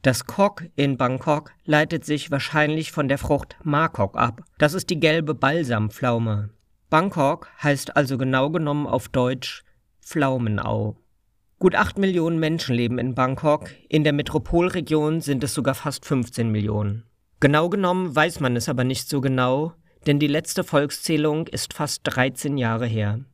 Das 0.03 0.25
Kok 0.25 0.63
in 0.77 0.97
Bangkok 0.97 1.51
leitet 1.65 2.05
sich 2.05 2.31
wahrscheinlich 2.31 2.93
von 2.93 3.09
der 3.09 3.19
Frucht 3.19 3.57
Makok 3.65 4.17
ab. 4.17 4.45
Das 4.57 4.73
ist 4.73 4.89
die 4.91 5.01
gelbe 5.01 5.35
Balsampflaume. 5.35 6.51
Bangkok 6.91 7.49
heißt 7.61 7.97
also 7.97 8.19
genau 8.19 8.51
genommen 8.51 8.87
auf 8.87 9.09
Deutsch 9.09 9.65
Pflaumenau. 10.01 10.97
Gut 11.59 11.75
8 11.75 11.99
Millionen 11.99 12.39
Menschen 12.39 12.77
leben 12.77 13.01
in 13.01 13.17
Bangkok, 13.17 13.71
in 13.89 14.05
der 14.05 14.13
Metropolregion 14.13 15.23
sind 15.23 15.43
es 15.43 15.55
sogar 15.55 15.75
fast 15.75 16.07
15 16.07 16.53
Millionen. 16.53 17.03
Genau 17.41 17.69
genommen 17.69 18.15
weiß 18.15 18.39
man 18.39 18.55
es 18.55 18.69
aber 18.69 18.85
nicht 18.85 19.09
so 19.09 19.21
genau, 19.21 19.73
denn 20.07 20.21
die 20.21 20.29
letzte 20.29 20.63
Volkszählung 20.63 21.49
ist 21.49 21.75
fast 21.75 22.03
13 22.05 22.59
Jahre 22.59 22.87
her. 22.87 23.25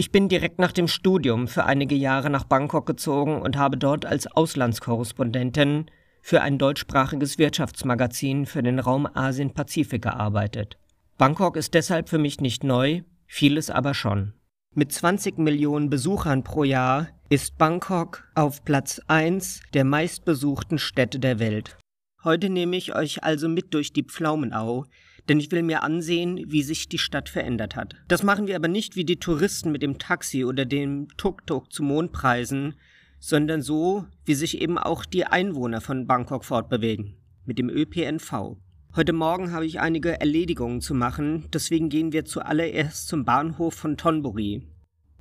Ich 0.00 0.12
bin 0.12 0.28
direkt 0.28 0.60
nach 0.60 0.70
dem 0.70 0.86
Studium 0.86 1.48
für 1.48 1.64
einige 1.64 1.96
Jahre 1.96 2.30
nach 2.30 2.44
Bangkok 2.44 2.86
gezogen 2.86 3.42
und 3.42 3.56
habe 3.56 3.76
dort 3.76 4.06
als 4.06 4.28
Auslandskorrespondentin 4.28 5.86
für 6.22 6.40
ein 6.40 6.56
deutschsprachiges 6.56 7.36
Wirtschaftsmagazin 7.36 8.46
für 8.46 8.62
den 8.62 8.78
Raum 8.78 9.08
Asien-Pazifik 9.12 10.02
gearbeitet. 10.02 10.78
Bangkok 11.16 11.56
ist 11.56 11.74
deshalb 11.74 12.08
für 12.08 12.18
mich 12.18 12.40
nicht 12.40 12.62
neu, 12.62 13.02
vieles 13.26 13.70
aber 13.70 13.92
schon. 13.92 14.34
Mit 14.72 14.92
20 14.92 15.36
Millionen 15.38 15.90
Besuchern 15.90 16.44
pro 16.44 16.62
Jahr 16.62 17.08
ist 17.28 17.58
Bangkok 17.58 18.22
auf 18.36 18.64
Platz 18.64 19.00
1 19.08 19.62
der 19.74 19.82
meistbesuchten 19.82 20.78
Städte 20.78 21.18
der 21.18 21.40
Welt. 21.40 21.76
Heute 22.22 22.50
nehme 22.50 22.76
ich 22.76 22.94
euch 22.94 23.24
also 23.24 23.48
mit 23.48 23.74
durch 23.74 23.92
die 23.92 24.04
Pflaumenau, 24.04 24.84
denn 25.28 25.40
ich 25.40 25.50
will 25.50 25.62
mir 25.62 25.82
ansehen, 25.82 26.50
wie 26.50 26.62
sich 26.62 26.88
die 26.88 26.98
Stadt 26.98 27.28
verändert 27.28 27.76
hat. 27.76 27.94
Das 28.08 28.22
machen 28.22 28.46
wir 28.46 28.56
aber 28.56 28.68
nicht 28.68 28.96
wie 28.96 29.04
die 29.04 29.18
Touristen 29.18 29.72
mit 29.72 29.82
dem 29.82 29.98
Taxi 29.98 30.44
oder 30.44 30.64
dem 30.64 31.08
Tuk-Tuk 31.16 31.72
zu 31.72 31.82
Mondpreisen, 31.82 32.74
sondern 33.20 33.62
so, 33.62 34.06
wie 34.24 34.34
sich 34.34 34.60
eben 34.60 34.78
auch 34.78 35.04
die 35.04 35.24
Einwohner 35.24 35.80
von 35.80 36.06
Bangkok 36.06 36.44
fortbewegen, 36.44 37.16
mit 37.44 37.58
dem 37.58 37.68
ÖPNV. 37.68 38.56
Heute 38.96 39.12
Morgen 39.12 39.52
habe 39.52 39.66
ich 39.66 39.80
einige 39.80 40.20
Erledigungen 40.20 40.80
zu 40.80 40.94
machen, 40.94 41.46
deswegen 41.52 41.88
gehen 41.88 42.12
wir 42.12 42.24
zuallererst 42.24 43.08
zum 43.08 43.24
Bahnhof 43.24 43.74
von 43.74 43.96
Thonburi. 43.96 44.66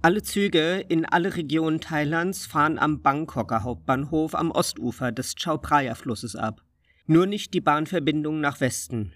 Alle 0.01 0.21
Züge 0.21 0.85
in 0.87 1.05
alle 1.05 1.35
Regionen 1.35 1.81
Thailands 1.81 2.45
fahren 2.45 2.79
am 2.79 3.01
Bangkoker 3.01 3.63
Hauptbahnhof 3.63 4.35
am 4.35 4.51
Ostufer 4.51 5.11
des 5.11 5.35
Chao 5.35 5.59
Phraya 5.59 5.95
Flusses 5.95 6.35
ab. 6.35 6.61
Nur 7.07 7.25
nicht 7.25 7.53
die 7.53 7.61
Bahnverbindung 7.61 8.39
nach 8.39 8.61
Westen. 8.61 9.13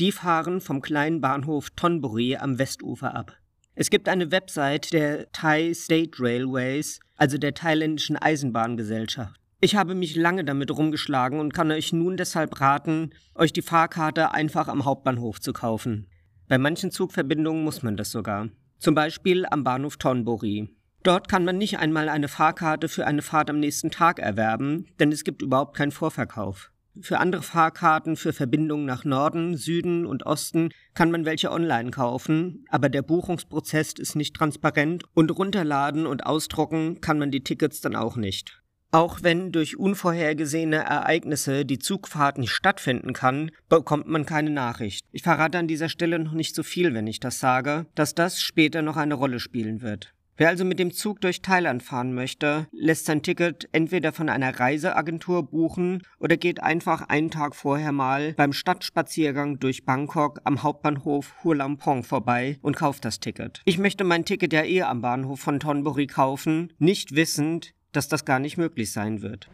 Die 0.00 0.12
fahren 0.12 0.62
vom 0.62 0.80
kleinen 0.80 1.20
Bahnhof 1.20 1.68
Thonburi 1.76 2.34
am 2.38 2.58
Westufer 2.58 3.14
ab. 3.14 3.36
Es 3.74 3.90
gibt 3.90 4.08
eine 4.08 4.32
Website 4.32 4.94
der 4.94 5.30
Thai 5.32 5.74
State 5.74 6.12
Railways, 6.18 7.00
also 7.16 7.36
der 7.36 7.52
thailändischen 7.52 8.16
Eisenbahngesellschaft. 8.16 9.38
Ich 9.60 9.76
habe 9.76 9.94
mich 9.94 10.16
lange 10.16 10.42
damit 10.42 10.70
rumgeschlagen 10.70 11.38
und 11.38 11.52
kann 11.52 11.70
euch 11.70 11.92
nun 11.92 12.16
deshalb 12.16 12.62
raten, 12.62 13.10
euch 13.34 13.52
die 13.52 13.60
Fahrkarte 13.60 14.32
einfach 14.32 14.68
am 14.68 14.86
Hauptbahnhof 14.86 15.38
zu 15.38 15.52
kaufen. 15.52 16.06
Bei 16.48 16.56
manchen 16.56 16.90
Zugverbindungen 16.90 17.62
muss 17.62 17.82
man 17.82 17.98
das 17.98 18.10
sogar. 18.10 18.48
Zum 18.78 18.94
Beispiel 18.94 19.44
am 19.44 19.64
Bahnhof 19.64 19.98
Thonburi. 19.98 20.70
Dort 21.02 21.28
kann 21.28 21.44
man 21.44 21.58
nicht 21.58 21.78
einmal 21.78 22.08
eine 22.08 22.28
Fahrkarte 22.28 22.88
für 22.88 23.06
eine 23.06 23.20
Fahrt 23.20 23.50
am 23.50 23.60
nächsten 23.60 23.90
Tag 23.90 24.18
erwerben, 24.18 24.86
denn 24.98 25.12
es 25.12 25.24
gibt 25.24 25.42
überhaupt 25.42 25.76
keinen 25.76 25.92
Vorverkauf. 25.92 26.72
Für 27.02 27.18
andere 27.18 27.42
Fahrkarten 27.42 28.16
für 28.16 28.32
Verbindungen 28.32 28.84
nach 28.84 29.04
Norden, 29.04 29.56
Süden 29.56 30.04
und 30.04 30.26
Osten 30.26 30.70
kann 30.92 31.10
man 31.10 31.24
welche 31.24 31.50
online 31.50 31.90
kaufen, 31.90 32.64
aber 32.68 32.88
der 32.88 33.02
Buchungsprozess 33.02 33.94
ist 33.94 34.16
nicht 34.16 34.36
transparent 34.36 35.04
und 35.14 35.30
runterladen 35.30 36.06
und 36.06 36.26
ausdrucken 36.26 37.00
kann 37.00 37.18
man 37.18 37.30
die 37.30 37.42
Tickets 37.42 37.80
dann 37.80 37.96
auch 37.96 38.16
nicht. 38.16 38.60
Auch 38.92 39.22
wenn 39.22 39.52
durch 39.52 39.78
unvorhergesehene 39.78 40.76
Ereignisse 40.76 41.64
die 41.64 41.78
Zugfahrt 41.78 42.38
nicht 42.38 42.50
stattfinden 42.50 43.12
kann, 43.12 43.52
bekommt 43.68 44.08
man 44.08 44.26
keine 44.26 44.50
Nachricht. 44.50 45.06
Ich 45.12 45.22
verrate 45.22 45.58
an 45.58 45.68
dieser 45.68 45.88
Stelle 45.88 46.18
noch 46.18 46.32
nicht 46.32 46.56
so 46.56 46.64
viel, 46.64 46.92
wenn 46.92 47.06
ich 47.06 47.20
das 47.20 47.38
sage, 47.38 47.86
dass 47.94 48.16
das 48.16 48.42
später 48.42 48.82
noch 48.82 48.96
eine 48.96 49.14
Rolle 49.14 49.38
spielen 49.38 49.80
wird. 49.80 50.12
Wer 50.40 50.48
also 50.48 50.64
mit 50.64 50.78
dem 50.78 50.90
Zug 50.90 51.20
durch 51.20 51.42
Thailand 51.42 51.82
fahren 51.82 52.14
möchte, 52.14 52.66
lässt 52.72 53.04
sein 53.04 53.20
Ticket 53.20 53.68
entweder 53.72 54.10
von 54.10 54.30
einer 54.30 54.58
Reiseagentur 54.58 55.42
buchen 55.42 56.02
oder 56.18 56.38
geht 56.38 56.62
einfach 56.62 57.10
einen 57.10 57.30
Tag 57.30 57.54
vorher 57.54 57.92
mal 57.92 58.32
beim 58.38 58.54
Stadtspaziergang 58.54 59.58
durch 59.58 59.84
Bangkok 59.84 60.40
am 60.44 60.62
Hauptbahnhof 60.62 61.34
Hulampong 61.44 62.04
vorbei 62.04 62.58
und 62.62 62.74
kauft 62.74 63.04
das 63.04 63.20
Ticket. 63.20 63.60
Ich 63.66 63.76
möchte 63.76 64.02
mein 64.02 64.24
Ticket 64.24 64.54
ja 64.54 64.64
eh 64.64 64.80
am 64.80 65.02
Bahnhof 65.02 65.40
von 65.40 65.60
Thonburi 65.60 66.06
kaufen, 66.06 66.72
nicht 66.78 67.14
wissend, 67.14 67.74
dass 67.92 68.08
das 68.08 68.24
gar 68.24 68.38
nicht 68.38 68.56
möglich 68.56 68.92
sein 68.92 69.20
wird. 69.20 69.50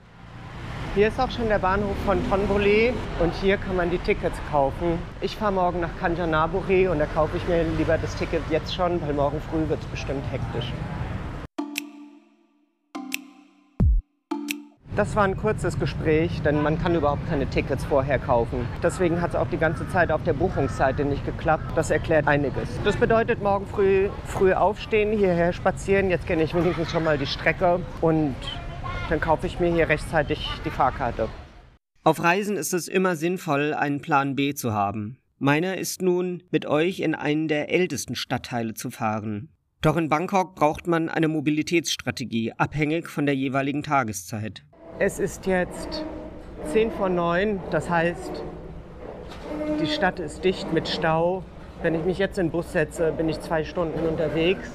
Hier 0.97 1.09
ist 1.09 1.21
auch 1.21 1.31
schon 1.31 1.49
der 1.49 1.59
Bahnhof 1.59 1.95
von 2.07 2.27
Thonburi 2.31 2.95
und 3.21 3.35
hier 3.35 3.59
kann 3.59 3.77
man 3.77 3.91
die 3.91 3.99
Tickets 3.99 4.39
kaufen. 4.51 4.99
Ich 5.21 5.37
fahre 5.37 5.53
morgen 5.53 5.81
nach 5.81 5.91
Kanchanaburi 6.01 6.89
und 6.89 6.99
da 6.99 7.05
kaufe 7.05 7.37
ich 7.37 7.47
mir 7.47 7.65
lieber 7.77 7.99
das 7.99 8.17
Ticket 8.17 8.41
jetzt 8.49 8.75
schon, 8.75 8.99
weil 9.03 9.13
morgen 9.13 9.39
früh 9.43 9.69
wird 9.69 9.79
es 9.79 9.87
bestimmt 9.89 10.25
hektisch. 10.33 10.73
Das 14.97 15.15
war 15.15 15.25
ein 15.25 15.37
kurzes 15.37 15.79
Gespräch, 15.79 16.41
denn 16.41 16.63
man 16.63 16.81
kann 16.83 16.95
überhaupt 16.95 17.29
keine 17.29 17.47
Tickets 17.47 17.85
vorher 17.85 18.19
kaufen. 18.19 18.67
Deswegen 18.83 19.21
hat 19.21 19.33
es 19.33 19.37
auch 19.37 19.49
die 19.49 19.59
ganze 19.59 19.87
Zeit 19.91 20.11
auf 20.11 20.23
der 20.23 20.33
Buchungsseite 20.33 21.05
nicht 21.05 21.27
geklappt. 21.27 21.77
Das 21.77 21.91
erklärt 21.91 22.27
einiges. 22.27 22.71
Das 22.85 22.97
bedeutet 22.97 23.43
morgen 23.43 23.67
früh 23.67 24.09
früh 24.25 24.55
aufstehen, 24.55 25.13
hierher 25.13 25.53
spazieren. 25.53 26.09
Jetzt 26.09 26.27
kenne 26.27 26.43
ich 26.43 26.55
wenigstens 26.55 26.91
schon 26.91 27.05
mal 27.05 27.19
die 27.19 27.27
Strecke 27.27 27.81
und 28.01 28.35
dann 29.09 29.21
kaufe 29.21 29.47
ich 29.47 29.61
mir 29.61 29.73
hier 29.73 29.89
rechtzeitig 29.89 30.49
die 30.65 30.71
Fahrkarte. 30.71 31.29
Auf 32.05 32.23
Reisen 32.23 32.57
ist 32.57 32.73
es 32.73 32.89
immer 32.89 33.17
sinnvoll, 33.17 33.75
einen 33.75 34.01
Plan 34.01 34.37
B 34.37 34.55
zu 34.55 34.73
haben. 34.73 35.19
Meiner 35.39 35.77
ist 35.77 36.03
nun, 36.03 36.43
mit 36.51 36.67
euch 36.67 37.01
in 37.01 37.15
einen 37.15 37.49
der 37.49 37.71
ältesten 37.71 38.15
Stadtteile 38.15 38.75
zu 38.75 38.91
fahren. 38.91 39.51
Doch 39.83 39.97
in 39.97 40.09
Bangkok 40.09 40.55
braucht 40.55 40.87
man 40.87 41.09
eine 41.09 41.29
Mobilitätsstrategie, 41.29 42.53
abhängig 42.57 43.09
von 43.09 43.27
der 43.27 43.35
jeweiligen 43.35 43.83
Tageszeit. 43.83 44.65
Es 44.99 45.19
ist 45.19 45.47
jetzt 45.47 46.05
10 46.73 46.91
vor 46.93 47.09
9, 47.09 47.61
das 47.71 47.91
heißt, 47.91 48.43
die 49.81 49.87
Stadt 49.87 50.19
ist 50.21 50.43
dicht 50.45 50.73
mit 50.73 50.89
Stau. 50.89 51.45
Wenn 51.83 51.95
ich 51.95 52.05
mich 52.05 52.19
jetzt 52.19 52.39
in 52.39 52.47
den 52.47 52.53
Bus 52.53 52.73
setze, 52.73 53.13
bin 53.13 53.29
ich 53.29 53.39
zwei 53.41 53.65
Stunden 53.65 54.07
unterwegs. 54.07 54.71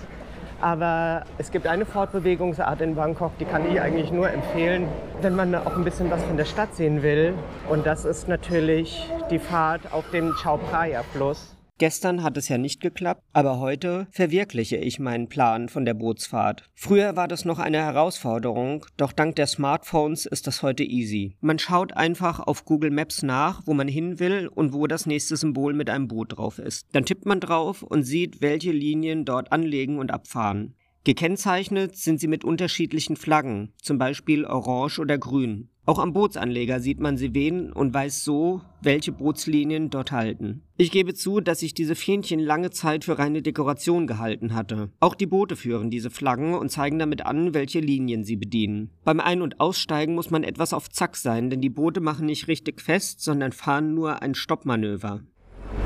Aber 0.61 1.23
es 1.39 1.49
gibt 1.49 1.65
eine 1.65 1.85
Fortbewegungsart 1.85 2.81
in 2.81 2.93
Bangkok, 2.93 3.35
die 3.39 3.45
kann 3.45 3.69
ich 3.69 3.81
eigentlich 3.81 4.11
nur 4.11 4.29
empfehlen, 4.29 4.87
wenn 5.21 5.35
man 5.35 5.55
auch 5.55 5.75
ein 5.75 5.83
bisschen 5.83 6.11
was 6.11 6.21
von 6.23 6.37
der 6.37 6.45
Stadt 6.45 6.75
sehen 6.75 7.01
will. 7.01 7.33
Und 7.67 7.87
das 7.87 8.05
ist 8.05 8.27
natürlich 8.27 9.09
die 9.31 9.39
Fahrt 9.39 9.91
auf 9.91 10.07
dem 10.11 10.35
Chao 10.35 10.59
Phraya 10.69 11.01
Fluss. 11.01 11.55
Gestern 11.81 12.21
hat 12.21 12.37
es 12.37 12.47
ja 12.47 12.59
nicht 12.59 12.79
geklappt, 12.79 13.23
aber 13.33 13.57
heute 13.57 14.05
verwirkliche 14.11 14.77
ich 14.77 14.99
meinen 14.99 15.29
Plan 15.29 15.67
von 15.67 15.83
der 15.83 15.95
Bootsfahrt. 15.95 16.69
Früher 16.75 17.15
war 17.15 17.27
das 17.27 17.43
noch 17.43 17.57
eine 17.57 17.79
Herausforderung, 17.79 18.85
doch 18.97 19.11
dank 19.11 19.35
der 19.35 19.47
Smartphones 19.47 20.27
ist 20.27 20.45
das 20.45 20.61
heute 20.61 20.83
easy. 20.83 21.37
Man 21.41 21.57
schaut 21.57 21.93
einfach 21.93 22.39
auf 22.39 22.65
Google 22.65 22.91
Maps 22.91 23.23
nach, 23.23 23.63
wo 23.65 23.73
man 23.73 23.87
hin 23.87 24.19
will 24.19 24.47
und 24.47 24.73
wo 24.73 24.85
das 24.85 25.07
nächste 25.07 25.35
Symbol 25.37 25.73
mit 25.73 25.89
einem 25.89 26.07
Boot 26.07 26.37
drauf 26.37 26.59
ist. 26.59 26.85
Dann 26.91 27.03
tippt 27.03 27.25
man 27.25 27.39
drauf 27.39 27.81
und 27.81 28.03
sieht, 28.03 28.41
welche 28.41 28.71
Linien 28.71 29.25
dort 29.25 29.51
anlegen 29.51 29.97
und 29.97 30.11
abfahren. 30.11 30.75
Gekennzeichnet 31.03 31.95
sind 31.95 32.19
sie 32.19 32.27
mit 32.27 32.43
unterschiedlichen 32.43 33.15
Flaggen, 33.15 33.73
zum 33.81 33.97
Beispiel 33.97 34.45
orange 34.45 34.99
oder 34.99 35.17
grün. 35.17 35.70
Auch 35.83 35.97
am 35.97 36.13
Bootsanleger 36.13 36.79
sieht 36.79 36.99
man 36.99 37.17
sie 37.17 37.33
wehen 37.33 37.73
und 37.73 37.91
weiß 37.91 38.23
so, 38.23 38.61
welche 38.81 39.11
Bootslinien 39.11 39.89
dort 39.89 40.11
halten. 40.11 40.61
Ich 40.77 40.91
gebe 40.91 41.15
zu, 41.15 41.39
dass 41.39 41.63
ich 41.63 41.73
diese 41.73 41.95
Fähnchen 41.95 42.39
lange 42.39 42.69
Zeit 42.69 43.03
für 43.03 43.17
reine 43.17 43.41
Dekoration 43.41 44.05
gehalten 44.05 44.53
hatte. 44.53 44.89
Auch 44.99 45.15
die 45.15 45.25
Boote 45.25 45.55
führen 45.55 45.89
diese 45.89 46.11
Flaggen 46.11 46.53
und 46.53 46.69
zeigen 46.69 46.99
damit 46.99 47.25
an, 47.25 47.55
welche 47.55 47.79
Linien 47.79 48.23
sie 48.23 48.35
bedienen. 48.35 48.91
Beim 49.03 49.19
Ein- 49.19 49.41
und 49.41 49.59
Aussteigen 49.59 50.13
muss 50.13 50.29
man 50.29 50.43
etwas 50.43 50.71
auf 50.71 50.87
Zack 50.87 51.17
sein, 51.17 51.49
denn 51.49 51.61
die 51.61 51.69
Boote 51.69 51.99
machen 51.99 52.27
nicht 52.27 52.47
richtig 52.47 52.79
fest, 52.79 53.21
sondern 53.21 53.51
fahren 53.51 53.95
nur 53.95 54.21
ein 54.21 54.35
Stoppmanöver. 54.35 55.21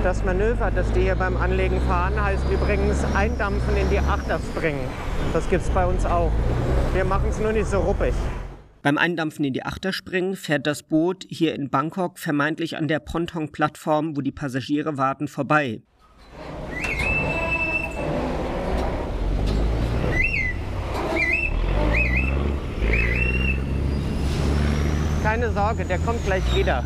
Das 0.04 0.26
Manöver, 0.26 0.72
das 0.72 0.92
die 0.92 1.02
hier 1.02 1.16
beim 1.16 1.38
Anlegen 1.38 1.80
fahren, 1.82 2.22
heißt 2.22 2.44
übrigens 2.52 3.02
Eindampfen 3.16 3.78
in 3.78 3.90
die 3.90 4.00
Achterspringen. 4.00 4.88
Das 5.32 5.50
gibt 5.50 5.64
es 5.64 5.70
bei 5.70 5.86
uns 5.86 6.06
auch. 6.06 6.32
Wir 6.94 7.06
machen 7.06 7.30
es 7.30 7.40
nur 7.40 7.54
nicht 7.54 7.68
so 7.68 7.80
ruppig. 7.80 8.14
Beim 8.86 9.00
Eindampfen 9.00 9.44
in 9.44 9.54
die 9.54 9.66
Achterspringen 9.66 10.36
fährt 10.36 10.68
das 10.68 10.84
Boot 10.84 11.26
hier 11.28 11.56
in 11.56 11.72
Bangkok 11.72 12.20
vermeintlich 12.20 12.78
an 12.78 12.88
der 12.88 13.00
Ponton-Plattform, 13.00 14.16
wo 14.16 14.22
die 14.22 14.32
Passagiere 14.32 14.96
warten, 14.96 15.28
vorbei. 15.28 15.82
Keine 25.24 25.52
Sorge, 25.52 25.86
der 25.86 25.98
kommt 25.98 26.24
gleich 26.24 26.44
wieder. 26.56 26.84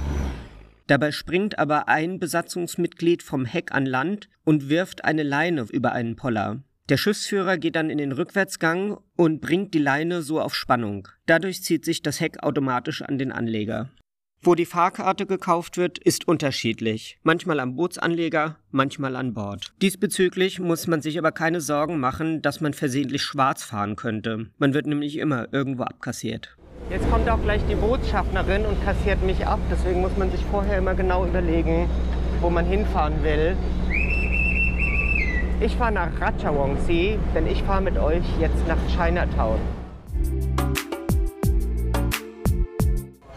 Dabei 0.88 1.12
springt 1.12 1.60
aber 1.60 1.90
ein 1.90 2.18
Besatzungsmitglied 2.18 3.24
vom 3.24 3.44
Heck 3.44 3.74
an 3.74 3.86
Land 3.86 4.30
und 4.46 4.70
wirft 4.70 5.04
eine 5.04 5.24
Leine 5.24 5.66
über 5.70 5.92
einen 5.92 6.16
Poller. 6.16 6.64
Der 6.90 6.98
Schiffsführer 6.98 7.60
geht 7.60 7.76
dann 7.76 7.92
in 7.92 8.00
den 8.00 8.12
Rückwärtsgang 8.12 8.98
und 9.16 9.42
bringt 9.42 9.76
die 9.76 9.80
Leine 9.80 10.24
so 10.24 10.42
auf 10.42 10.56
Spannung. 10.56 11.08
Dadurch 11.28 11.62
zieht 11.62 11.86
sich 11.86 12.02
das 12.02 12.20
Heck 12.20 12.42
automatisch 12.42 13.04
an 13.04 13.20
den 13.20 13.32
Anleger. 13.32 13.90
Wo 14.42 14.56
die 14.56 14.66
Fahrkarte 14.66 15.28
gekauft 15.28 15.78
wird, 15.78 16.00
ist 16.00 16.28
unterschiedlich. 16.28 17.20
Manchmal 17.22 17.60
am 17.60 17.76
Bootsanleger, 17.76 18.58
manchmal 18.72 19.16
an 19.16 19.36
Bord. 19.36 19.72
Diesbezüglich 19.84 20.60
muss 20.60 20.88
man 20.88 21.02
sich 21.02 21.20
aber 21.20 21.32
keine 21.32 21.62
Sorgen 21.62 22.00
machen, 22.00 22.42
dass 22.42 22.60
man 22.60 22.74
versehentlich 22.74 23.22
schwarz 23.22 23.64
fahren 23.64 23.96
könnte. 23.96 24.48
Man 24.58 24.74
wird 24.74 24.88
nämlich 24.88 25.18
immer 25.18 25.54
irgendwo 25.54 25.84
abkassiert. 25.84 26.58
Jetzt 26.90 27.08
kommt 27.12 27.30
auch 27.30 27.42
gleich 27.44 27.62
die 27.70 27.76
Bootsschaffnerin 27.76 28.66
und 28.66 28.84
kassiert 28.84 29.22
mich 29.22 29.46
ab. 29.46 29.60
Deswegen 29.70 30.02
muss 30.02 30.18
man 30.18 30.32
sich 30.32 30.44
vorher 30.46 30.80
immer 30.80 30.96
genau 30.96 31.28
überlegen, 31.28 31.88
wo 32.42 32.50
man 32.50 32.66
hinfahren 32.66 33.22
will. 33.24 33.56
Ich 35.62 35.76
fahre 35.76 35.92
nach 35.92 36.22
Ratchawangsi, 36.22 37.20
denn 37.36 37.46
ich 37.46 37.62
fahre 37.64 37.82
mit 37.82 37.98
euch 37.98 38.24
jetzt 38.40 38.66
nach 38.66 38.78
Chinatown. 38.88 39.60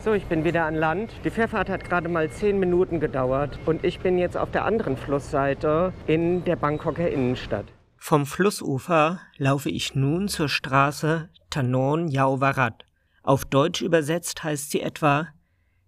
So, 0.04 0.12
ich 0.12 0.26
bin 0.26 0.44
wieder 0.44 0.64
an 0.66 0.76
Land. 0.76 1.12
Die 1.24 1.30
Fährfahrt 1.30 1.68
hat 1.68 1.82
gerade 1.82 2.08
mal 2.08 2.30
zehn 2.30 2.61
Minuten 2.61 3.00
gedauert 3.00 3.58
und 3.66 3.85
ich 3.85 3.98
bin 3.98 4.18
jetzt 4.18 4.37
auf 4.37 4.52
der 4.52 4.64
anderen 4.64 4.96
Flussseite 4.96 5.92
in 6.06 6.44
der 6.44 6.54
Bangkoker 6.54 7.11
Innenstadt. 7.11 7.66
Vom 7.96 8.24
Flussufer 8.24 9.18
laufe 9.37 9.70
ich 9.70 9.96
nun 9.96 10.28
zur 10.28 10.48
Straße 10.48 11.28
Tanon 11.50 12.06
Yauwarat. 12.06 12.85
Auf 13.24 13.44
Deutsch 13.44 13.82
übersetzt 13.82 14.44
heißt 14.44 14.70
sie 14.70 14.80
etwa 14.80 15.26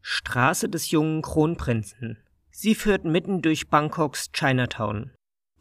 Straße 0.00 0.68
des 0.68 0.90
jungen 0.90 1.22
Kronprinzen. 1.22 2.18
Sie 2.50 2.74
führt 2.74 3.04
mitten 3.04 3.40
durch 3.40 3.68
Bangkoks 3.68 4.32
Chinatown. 4.32 5.12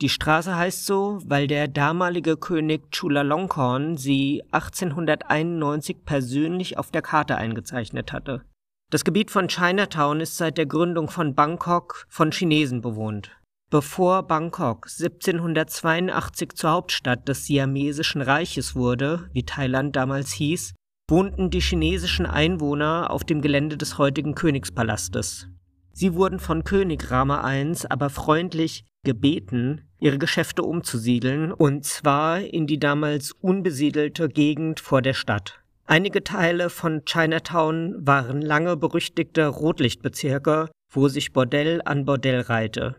Die 0.02 0.10
Straße 0.10 0.56
heißt 0.56 0.86
so, 0.86 1.20
weil 1.26 1.48
der 1.48 1.68
damalige 1.68 2.36
König 2.36 2.92
Chulalongkorn 2.92 3.96
sie 3.98 4.44
1891 4.52 6.04
persönlich 6.04 6.78
auf 6.78 6.92
der 6.92 7.02
Karte 7.02 7.38
eingezeichnet 7.38 8.12
hatte. 8.12 8.44
Das 8.90 9.04
Gebiet 9.04 9.32
von 9.32 9.48
Chinatown 9.48 10.20
ist 10.20 10.38
seit 10.38 10.58
der 10.58 10.66
Gründung 10.66 11.10
von 11.10 11.36
Bangkok 11.36 12.06
von 12.10 12.32
Chinesen 12.32 12.82
bewohnt. 12.82 13.32
Bevor 13.70 14.24
Bangkok 14.24 14.88
1782 14.88 16.54
zur 16.54 16.72
Hauptstadt 16.72 17.28
des 17.28 17.46
Siamesischen 17.46 18.22
Reiches 18.22 18.76
wurde, 18.76 19.30
wie 19.34 19.46
Thailand 19.46 19.96
damals 19.96 20.32
hieß, 20.34 20.76
wohnten 21.10 21.50
die 21.50 21.60
chinesischen 21.60 22.26
Einwohner 22.26 23.10
auf 23.10 23.24
dem 23.24 23.42
Gelände 23.42 23.78
des 23.78 23.98
heutigen 23.98 24.36
Königspalastes. 24.36 25.48
Sie 25.92 26.14
wurden 26.14 26.40
von 26.40 26.64
König 26.64 27.10
Rama 27.10 27.52
I 27.52 27.76
aber 27.90 28.10
freundlich 28.10 28.86
gebeten, 29.04 29.82
ihre 30.00 30.18
Geschäfte 30.18 30.64
umzusiedeln, 30.64 31.52
und 31.52 31.86
zwar 31.86 32.40
in 32.40 32.68
die 32.68 32.80
damals 32.80 33.34
unbesiedelte 33.34 34.30
Gegend 34.30 34.80
vor 34.80 35.02
der 35.02 35.14
Stadt. 35.14 35.60
Einige 35.86 36.24
Teile 36.24 36.70
von 36.70 37.04
Chinatown 37.06 37.96
waren 38.08 38.42
lange 38.42 38.78
berüchtigte 38.78 39.48
Rotlichtbezirke, 39.48 40.70
wo 40.92 41.08
sich 41.10 41.34
Bordell 41.34 41.82
an 41.84 42.06
Bordell 42.06 42.42
reihte. 42.42 42.96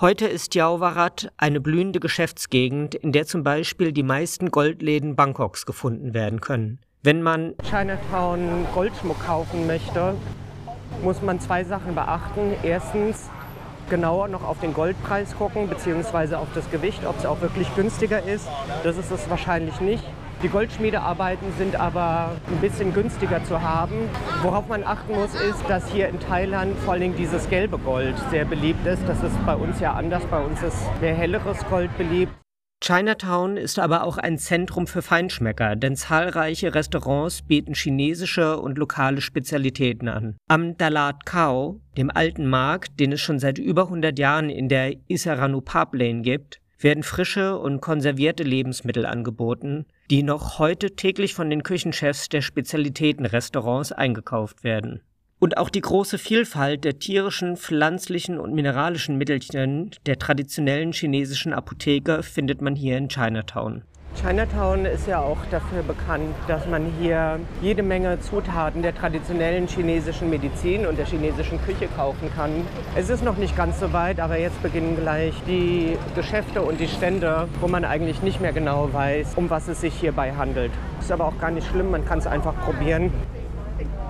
Heute 0.00 0.28
ist 0.28 0.54
Jauwarat 0.54 1.32
eine 1.36 1.60
blühende 1.60 1.98
Geschäftsgegend, 1.98 2.94
in 2.94 3.10
der 3.10 3.26
zum 3.26 3.42
Beispiel 3.42 3.90
die 3.90 4.04
meisten 4.04 4.52
Goldläden 4.52 5.16
Bangkoks 5.16 5.66
gefunden 5.66 6.14
werden 6.14 6.40
können. 6.40 6.78
Wenn 7.02 7.20
man 7.20 7.54
Chinatown 7.68 8.66
Goldschmuck 8.72 9.18
kaufen 9.24 9.66
möchte, 9.66 10.14
muss 11.02 11.20
man 11.20 11.40
zwei 11.40 11.64
Sachen 11.64 11.96
beachten. 11.96 12.54
Erstens 12.62 13.28
genauer 13.90 14.28
noch 14.28 14.44
auf 14.44 14.60
den 14.60 14.74
Goldpreis 14.74 15.36
gucken, 15.36 15.68
beziehungsweise 15.68 16.38
auf 16.38 16.48
das 16.54 16.70
Gewicht, 16.70 17.04
ob 17.06 17.18
es 17.18 17.26
auch 17.26 17.40
wirklich 17.40 17.74
günstiger 17.74 18.22
ist. 18.22 18.48
Das 18.84 18.96
ist 18.96 19.10
es 19.10 19.28
wahrscheinlich 19.30 19.80
nicht. 19.80 20.04
Die 20.42 20.48
Goldschmiedearbeiten 20.48 21.52
sind 21.58 21.74
aber 21.74 22.36
ein 22.46 22.58
bisschen 22.60 22.94
günstiger 22.94 23.42
zu 23.44 23.60
haben. 23.60 24.08
Worauf 24.42 24.68
man 24.68 24.84
achten 24.84 25.14
muss, 25.14 25.34
ist, 25.34 25.68
dass 25.68 25.88
hier 25.88 26.08
in 26.08 26.20
Thailand 26.20 26.78
vor 26.84 26.94
allem 26.94 27.16
dieses 27.16 27.48
gelbe 27.50 27.76
Gold 27.76 28.14
sehr 28.30 28.44
beliebt 28.44 28.86
ist. 28.86 29.02
Das 29.08 29.20
ist 29.24 29.44
bei 29.44 29.56
uns 29.56 29.80
ja 29.80 29.94
anders. 29.94 30.24
Bei 30.26 30.38
uns 30.38 30.62
ist 30.62 30.76
mehr 31.00 31.14
helleres 31.14 31.58
Gold 31.68 31.96
beliebt. 31.98 32.32
Chinatown 32.80 33.56
ist 33.56 33.78
aber 33.78 34.04
auch 34.04 34.18
ein 34.18 34.38
Zentrum 34.38 34.86
für 34.86 35.02
Feinschmecker, 35.02 35.74
denn 35.74 35.96
zahlreiche 35.96 36.74
Restaurants 36.74 37.42
bieten 37.42 37.74
chinesische 37.74 38.58
und 38.58 38.78
lokale 38.78 39.20
Spezialitäten 39.20 40.08
an. 40.08 40.36
Am 40.48 40.76
Dalat 40.76 41.26
Khao, 41.26 41.80
dem 41.96 42.10
alten 42.10 42.46
Markt, 42.46 43.00
den 43.00 43.12
es 43.12 43.20
schon 43.20 43.40
seit 43.40 43.58
über 43.58 43.84
100 43.84 44.18
Jahren 44.18 44.48
in 44.48 44.68
der 44.68 44.94
Isaranu 45.08 45.60
Pub 45.60 45.94
Lane 45.94 46.22
gibt, 46.22 46.60
werden 46.78 47.02
frische 47.02 47.58
und 47.58 47.80
konservierte 47.80 48.44
Lebensmittel 48.44 49.04
angeboten, 49.04 49.86
die 50.10 50.22
noch 50.22 50.58
heute 50.58 50.94
täglich 50.94 51.34
von 51.34 51.50
den 51.50 51.64
Küchenchefs 51.64 52.28
der 52.28 52.40
Spezialitätenrestaurants 52.42 53.92
eingekauft 53.92 54.62
werden. 54.62 55.02
Und 55.40 55.56
auch 55.56 55.70
die 55.70 55.80
große 55.80 56.18
Vielfalt 56.18 56.82
der 56.82 56.98
tierischen, 56.98 57.56
pflanzlichen 57.56 58.40
und 58.40 58.54
mineralischen 58.54 59.18
Mittelchen 59.18 59.92
der 60.04 60.18
traditionellen 60.18 60.92
chinesischen 60.92 61.52
Apotheke 61.52 62.24
findet 62.24 62.60
man 62.60 62.74
hier 62.74 62.98
in 62.98 63.08
Chinatown. 63.08 63.82
Chinatown 64.20 64.84
ist 64.84 65.06
ja 65.06 65.20
auch 65.20 65.38
dafür 65.48 65.84
bekannt, 65.84 66.34
dass 66.48 66.66
man 66.66 66.86
hier 66.98 67.38
jede 67.62 67.84
Menge 67.84 68.18
Zutaten 68.18 68.82
der 68.82 68.92
traditionellen 68.92 69.68
chinesischen 69.68 70.28
Medizin 70.28 70.86
und 70.86 70.98
der 70.98 71.06
chinesischen 71.06 71.62
Küche 71.62 71.86
kaufen 71.94 72.28
kann. 72.34 72.50
Es 72.96 73.08
ist 73.08 73.22
noch 73.22 73.36
nicht 73.36 73.56
ganz 73.56 73.78
so 73.78 73.92
weit, 73.92 74.18
aber 74.18 74.36
jetzt 74.36 74.60
beginnen 74.60 74.96
gleich 74.96 75.34
die 75.46 75.96
Geschäfte 76.16 76.62
und 76.62 76.80
die 76.80 76.88
Stände, 76.88 77.46
wo 77.60 77.68
man 77.68 77.84
eigentlich 77.84 78.20
nicht 78.22 78.40
mehr 78.40 78.52
genau 78.52 78.92
weiß, 78.92 79.34
um 79.36 79.50
was 79.50 79.68
es 79.68 79.82
sich 79.82 79.94
hierbei 79.94 80.32
handelt. 80.32 80.72
Ist 80.98 81.12
aber 81.12 81.26
auch 81.26 81.38
gar 81.38 81.52
nicht 81.52 81.68
schlimm, 81.68 81.92
man 81.92 82.04
kann 82.04 82.18
es 82.18 82.26
einfach 82.26 82.58
probieren. 82.64 83.12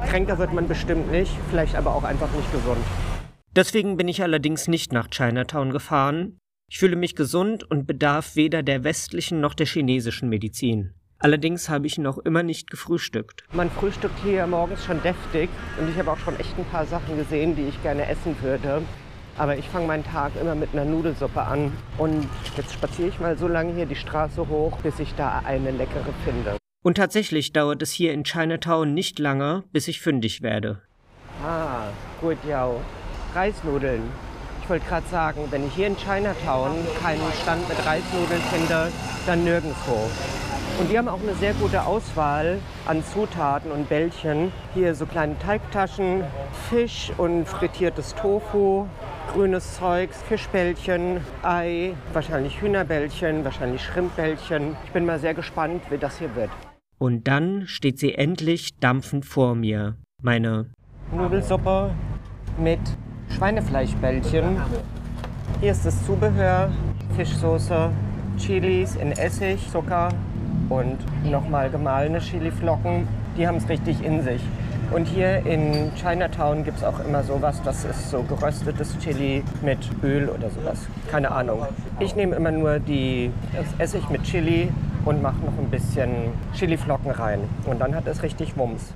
Kränker 0.06 0.38
wird 0.38 0.52
man 0.52 0.68
bestimmt 0.68 1.10
nicht, 1.10 1.36
vielleicht 1.50 1.74
aber 1.74 1.94
auch 1.94 2.04
einfach 2.04 2.30
nicht 2.32 2.50
gesund. 2.52 2.84
Deswegen 3.54 3.96
bin 3.96 4.08
ich 4.08 4.22
allerdings 4.22 4.68
nicht 4.68 4.92
nach 4.92 5.08
Chinatown 5.10 5.70
gefahren. 5.70 6.38
Ich 6.70 6.78
fühle 6.78 6.96
mich 6.96 7.16
gesund 7.16 7.68
und 7.68 7.86
bedarf 7.86 8.36
weder 8.36 8.62
der 8.62 8.84
westlichen 8.84 9.40
noch 9.40 9.54
der 9.54 9.66
chinesischen 9.66 10.28
Medizin. 10.28 10.92
Allerdings 11.18 11.68
habe 11.68 11.86
ich 11.86 11.98
noch 11.98 12.18
immer 12.18 12.44
nicht 12.44 12.70
gefrühstückt. 12.70 13.42
Man 13.52 13.70
frühstückt 13.70 14.18
hier 14.22 14.46
morgens 14.46 14.84
schon 14.84 15.02
deftig 15.02 15.50
und 15.80 15.90
ich 15.90 15.98
habe 15.98 16.12
auch 16.12 16.18
schon 16.18 16.38
echt 16.38 16.56
ein 16.56 16.64
paar 16.66 16.86
Sachen 16.86 17.16
gesehen, 17.16 17.56
die 17.56 17.62
ich 17.62 17.82
gerne 17.82 18.06
essen 18.06 18.36
würde. 18.40 18.82
Aber 19.36 19.56
ich 19.56 19.68
fange 19.68 19.86
meinen 19.86 20.04
Tag 20.04 20.32
immer 20.40 20.54
mit 20.54 20.70
einer 20.72 20.84
Nudelsuppe 20.84 21.40
an 21.40 21.72
und 21.96 22.28
jetzt 22.56 22.72
spaziere 22.72 23.08
ich 23.08 23.18
mal 23.18 23.36
so 23.36 23.48
lange 23.48 23.74
hier 23.74 23.86
die 23.86 23.96
Straße 23.96 24.48
hoch, 24.48 24.78
bis 24.82 24.98
ich 25.00 25.14
da 25.14 25.42
eine 25.44 25.70
leckere 25.70 26.12
finde. 26.24 26.56
Und 26.82 26.96
tatsächlich 26.96 27.52
dauert 27.52 27.82
es 27.82 27.90
hier 27.90 28.12
in 28.12 28.24
Chinatown 28.24 28.94
nicht 28.94 29.18
lange, 29.18 29.64
bis 29.72 29.88
ich 29.88 30.00
fündig 30.00 30.42
werde. 30.42 30.80
Ah, 31.44 31.88
gut, 32.20 32.38
ja. 32.48 32.70
Reisnudeln. 33.34 34.02
Ich 34.62 34.70
wollte 34.70 34.86
gerade 34.86 35.08
sagen, 35.08 35.40
wenn 35.50 35.66
ich 35.66 35.74
hier 35.74 35.88
in 35.88 35.96
Chinatown 35.96 36.76
keinen 37.02 37.32
Stand 37.42 37.68
mit 37.68 37.84
Reisnudeln 37.84 38.40
finde, 38.52 38.92
dann 39.26 39.44
nirgendwo. 39.44 40.08
Und 40.78 40.90
die 40.90 40.96
haben 40.96 41.08
auch 41.08 41.20
eine 41.20 41.34
sehr 41.34 41.54
gute 41.54 41.82
Auswahl 41.84 42.60
an 42.86 43.02
Zutaten 43.02 43.72
und 43.72 43.88
Bällchen. 43.88 44.52
Hier 44.74 44.94
so 44.94 45.06
kleine 45.06 45.36
Teigtaschen, 45.40 46.22
Fisch 46.70 47.10
und 47.18 47.46
frittiertes 47.46 48.14
Tofu, 48.14 48.86
grünes 49.32 49.74
Zeugs, 49.74 50.22
Fischbällchen, 50.28 51.20
Ei, 51.42 51.94
wahrscheinlich 52.12 52.60
Hühnerbällchen, 52.60 53.44
wahrscheinlich 53.44 53.82
Schrimmbällchen. 53.82 54.76
Ich 54.84 54.92
bin 54.92 55.04
mal 55.04 55.18
sehr 55.18 55.34
gespannt, 55.34 55.82
wie 55.90 55.98
das 55.98 56.18
hier 56.18 56.34
wird. 56.36 56.50
Und 56.98 57.28
dann 57.28 57.66
steht 57.66 58.00
sie 58.00 58.14
endlich 58.14 58.76
dampfend 58.80 59.24
vor 59.24 59.54
mir. 59.54 59.96
Meine 60.20 60.66
Nudelsuppe 61.12 61.90
mit 62.60 62.80
Schweinefleischbällchen. 63.30 64.60
Hier 65.60 65.70
ist 65.70 65.86
das 65.86 66.04
Zubehör, 66.04 66.72
Fischsoße, 67.16 67.90
Chilis 68.36 68.96
in 68.96 69.12
Essig, 69.12 69.70
Zucker 69.70 70.08
und 70.68 70.98
nochmal 71.24 71.70
gemahlene 71.70 72.18
Chiliflocken. 72.18 73.06
Die 73.36 73.46
haben 73.46 73.58
es 73.58 73.68
richtig 73.68 74.02
in 74.02 74.22
sich. 74.22 74.42
Und 74.90 75.06
hier 75.06 75.44
in 75.46 75.92
Chinatown 75.94 76.64
gibt 76.64 76.78
es 76.78 76.84
auch 76.84 76.98
immer 77.04 77.22
sowas, 77.22 77.60
das 77.62 77.84
ist 77.84 78.10
so 78.10 78.22
geröstetes 78.22 78.98
Chili 78.98 79.44
mit 79.62 79.78
Öl 80.02 80.30
oder 80.30 80.48
sowas. 80.50 80.78
Keine 81.10 81.30
Ahnung. 81.30 81.66
Ich 82.00 82.16
nehme 82.16 82.34
immer 82.34 82.50
nur 82.50 82.78
die, 82.78 83.30
das 83.54 83.66
Essig 83.78 84.08
mit 84.08 84.22
Chili 84.22 84.70
und 85.08 85.22
mache 85.22 85.42
noch 85.44 85.56
ein 85.58 85.70
bisschen 85.70 86.10
Chiliflocken 86.54 87.10
rein. 87.10 87.40
Und 87.64 87.80
dann 87.80 87.94
hat 87.94 88.06
es 88.06 88.22
richtig 88.22 88.56
Wumms. 88.58 88.92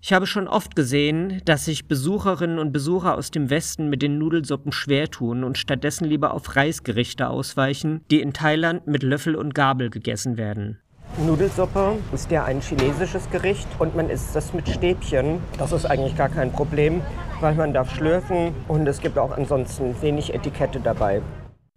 Ich 0.00 0.12
habe 0.12 0.26
schon 0.26 0.48
oft 0.48 0.76
gesehen, 0.76 1.40
dass 1.44 1.64
sich 1.64 1.86
Besucherinnen 1.86 2.58
und 2.58 2.72
Besucher 2.72 3.16
aus 3.16 3.30
dem 3.30 3.48
Westen 3.48 3.88
mit 3.88 4.02
den 4.02 4.18
Nudelsuppen 4.18 4.72
schwer 4.72 5.10
tun 5.10 5.44
und 5.44 5.56
stattdessen 5.56 6.04
lieber 6.04 6.34
auf 6.34 6.56
Reisgerichte 6.56 7.28
ausweichen, 7.28 8.04
die 8.10 8.20
in 8.20 8.32
Thailand 8.32 8.86
mit 8.86 9.02
Löffel 9.02 9.36
und 9.36 9.54
Gabel 9.54 9.90
gegessen 9.90 10.36
werden. 10.36 10.78
Nudelsuppe 11.24 11.98
ist 12.12 12.30
ja 12.30 12.44
ein 12.44 12.60
chinesisches 12.60 13.28
Gericht 13.30 13.66
und 13.78 13.96
man 13.96 14.10
isst 14.10 14.36
das 14.36 14.52
mit 14.52 14.68
Stäbchen. 14.68 15.40
Das 15.56 15.72
ist 15.72 15.86
eigentlich 15.86 16.16
gar 16.16 16.28
kein 16.28 16.52
Problem, 16.52 17.00
weil 17.40 17.54
man 17.54 17.72
darf 17.72 17.94
schlürfen 17.94 18.54
und 18.68 18.86
es 18.86 19.00
gibt 19.00 19.18
auch 19.18 19.36
ansonsten 19.36 20.00
wenig 20.00 20.34
Etikette 20.34 20.80
dabei. 20.80 21.22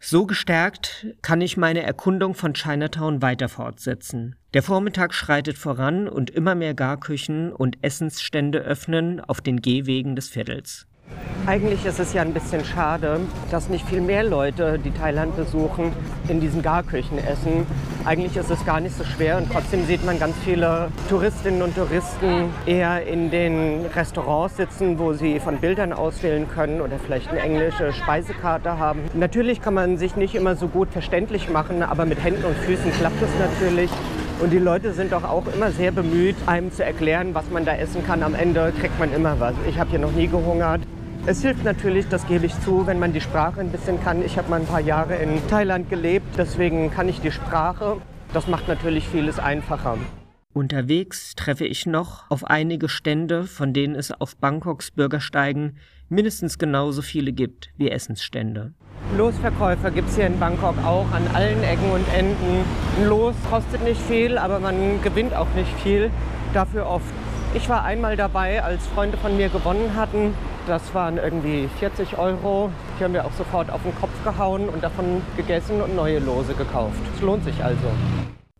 So 0.03 0.25
gestärkt 0.25 1.05
kann 1.21 1.41
ich 1.41 1.57
meine 1.57 1.83
Erkundung 1.83 2.33
von 2.33 2.55
Chinatown 2.55 3.21
weiter 3.21 3.49
fortsetzen. 3.49 4.35
Der 4.55 4.63
Vormittag 4.63 5.13
schreitet 5.13 5.59
voran 5.59 6.09
und 6.09 6.31
immer 6.31 6.55
mehr 6.55 6.73
Garküchen 6.73 7.53
und 7.53 7.77
Essensstände 7.83 8.57
öffnen 8.61 9.21
auf 9.21 9.41
den 9.41 9.61
Gehwegen 9.61 10.15
des 10.15 10.27
Viertels. 10.27 10.87
Eigentlich 11.47 11.86
ist 11.86 12.00
es 12.00 12.13
ja 12.13 12.21
ein 12.21 12.34
bisschen 12.34 12.63
schade, 12.63 13.19
dass 13.50 13.67
nicht 13.67 13.88
viel 13.88 14.00
mehr 14.00 14.24
Leute, 14.24 14.78
die 14.78 14.91
Thailand 14.91 15.36
besuchen, 15.36 15.91
in 16.28 16.39
diesen 16.39 16.62
Garküchen 16.62 17.17
essen. 17.17 17.65
Eigentlich 18.06 18.38
ist 18.38 18.52
es 18.52 18.63
gar 18.63 18.80
nicht 18.80 18.95
so 18.95 19.04
schwer 19.04 19.38
und 19.38 19.52
trotzdem 19.52 19.86
sieht 19.86 20.06
man 20.06 20.19
ganz 20.19 20.36
viele 20.45 20.89
Touristinnen 21.10 21.63
und 21.63 21.76
Touristen 21.76 22.52
eher 22.67 23.08
in 23.08 23.32
den 23.32 23.88
Restaurants 23.95 24.58
sitzen, 24.58 25.00
wo 25.00 25.13
sie 25.13 25.39
von 25.39 25.58
Bildern 25.58 25.93
auswählen 25.93 26.47
können 26.47 26.80
oder 26.80 27.00
vielleicht 27.00 27.32
eine 27.32 27.39
englische 27.39 27.91
Speisekarte 27.91 28.78
haben. 28.78 29.02
Natürlich 29.15 29.62
kann 29.62 29.74
man 29.74 29.97
sich 29.97 30.15
nicht 30.15 30.36
immer 30.36 30.56
so 30.56 30.67
gut 30.67 30.89
verständlich 30.91 31.50
machen, 31.50 31.82
aber 31.82 32.06
mit 32.06 32.24
Händen 32.24 32.45
und 32.45 32.56
Füßen 32.56 32.91
klappt 32.93 33.21
es 33.21 33.32
natürlich. 33.39 33.89
Und 34.39 34.52
die 34.54 34.60
Leute 34.60 34.93
sind 34.93 35.12
doch 35.12 35.24
auch 35.24 35.45
immer 35.54 35.71
sehr 35.71 35.91
bemüht, 35.91 36.36
einem 36.45 36.71
zu 36.71 36.86
erklären, 36.86 37.34
was 37.34 37.50
man 37.52 37.65
da 37.65 37.76
essen 37.76 38.06
kann. 38.06 38.21
Am 38.21 38.36
Ende 38.36 38.71
kriegt 38.80 39.00
man 39.00 39.12
immer 39.12 39.39
was. 39.39 39.54
Ich 39.67 39.80
habe 39.80 39.89
hier 39.89 40.00
noch 40.00 40.12
nie 40.12 40.28
gehungert. 40.28 40.82
Es 41.27 41.43
hilft 41.43 41.63
natürlich, 41.63 42.07
das 42.07 42.25
gebe 42.25 42.47
ich 42.47 42.60
zu, 42.62 42.88
wenn 42.88 42.97
man 42.97 43.13
die 43.13 43.21
Sprache 43.21 43.60
ein 43.62 43.69
bisschen 43.69 44.03
kann. 44.03 44.25
Ich 44.25 44.39
habe 44.39 44.49
mal 44.49 44.60
ein 44.60 44.65
paar 44.65 44.79
Jahre 44.79 45.15
in 45.17 45.47
Thailand 45.49 45.88
gelebt, 45.88 46.25
deswegen 46.36 46.89
kann 46.89 47.07
ich 47.07 47.21
die 47.21 47.31
Sprache. 47.31 47.97
Das 48.34 48.47
macht 48.47 48.67
natürlich 48.67 49.07
vieles 49.07 49.38
einfacher. 49.38 49.99
Unterwegs 50.51 51.36
treffe 51.36 51.65
ich 51.65 51.86
noch 51.86 52.29
auf 52.31 52.43
einige 52.45 52.89
Stände, 52.89 53.43
von 53.43 53.71
denen 53.71 53.93
es 53.93 54.12
auf 54.12 54.36
Bangkoks 54.36 54.89
Bürgersteigen 54.89 55.77
mindestens 56.10 56.57
genauso 56.57 57.03
viele 57.03 57.34
gibt 57.34 57.69
wie 57.77 57.91
Essensstände. 57.91 58.73
Losverkäufer 59.15 59.91
gibt 59.91 60.10
es 60.10 60.15
hier 60.15 60.25
in 60.25 60.39
Bangkok 60.39 60.75
auch 60.84 61.12
an 61.12 61.27
allen 61.36 61.62
Ecken 61.63 61.91
und 61.91 62.05
Enden. 62.13 62.65
Ein 62.97 63.07
Los 63.07 63.36
kostet 63.49 63.84
nicht 63.84 64.01
viel, 64.01 64.39
aber 64.39 64.60
man 64.60 65.01
gewinnt 65.03 65.36
auch 65.36 65.53
nicht 65.55 65.73
viel. 65.84 66.10
Dafür 66.53 66.88
oft. 66.88 67.13
Ich 67.53 67.67
war 67.67 67.83
einmal 67.83 68.15
dabei, 68.15 68.63
als 68.63 68.87
Freunde 68.87 69.17
von 69.17 69.35
mir 69.35 69.49
gewonnen 69.49 69.93
hatten. 69.93 70.33
Das 70.67 70.93
waren 70.93 71.17
irgendwie 71.17 71.67
40 71.79 72.17
Euro. 72.17 72.71
Die 72.97 73.03
haben 73.03 73.13
wir 73.13 73.25
auch 73.25 73.33
sofort 73.33 73.69
auf 73.69 73.83
den 73.83 73.93
Kopf 73.93 74.23
gehauen 74.23 74.69
und 74.69 74.81
davon 74.81 75.21
gegessen 75.35 75.81
und 75.81 75.93
neue 75.93 76.19
Lose 76.19 76.53
gekauft. 76.53 77.01
Es 77.13 77.21
lohnt 77.21 77.43
sich 77.43 77.61
also. 77.61 77.87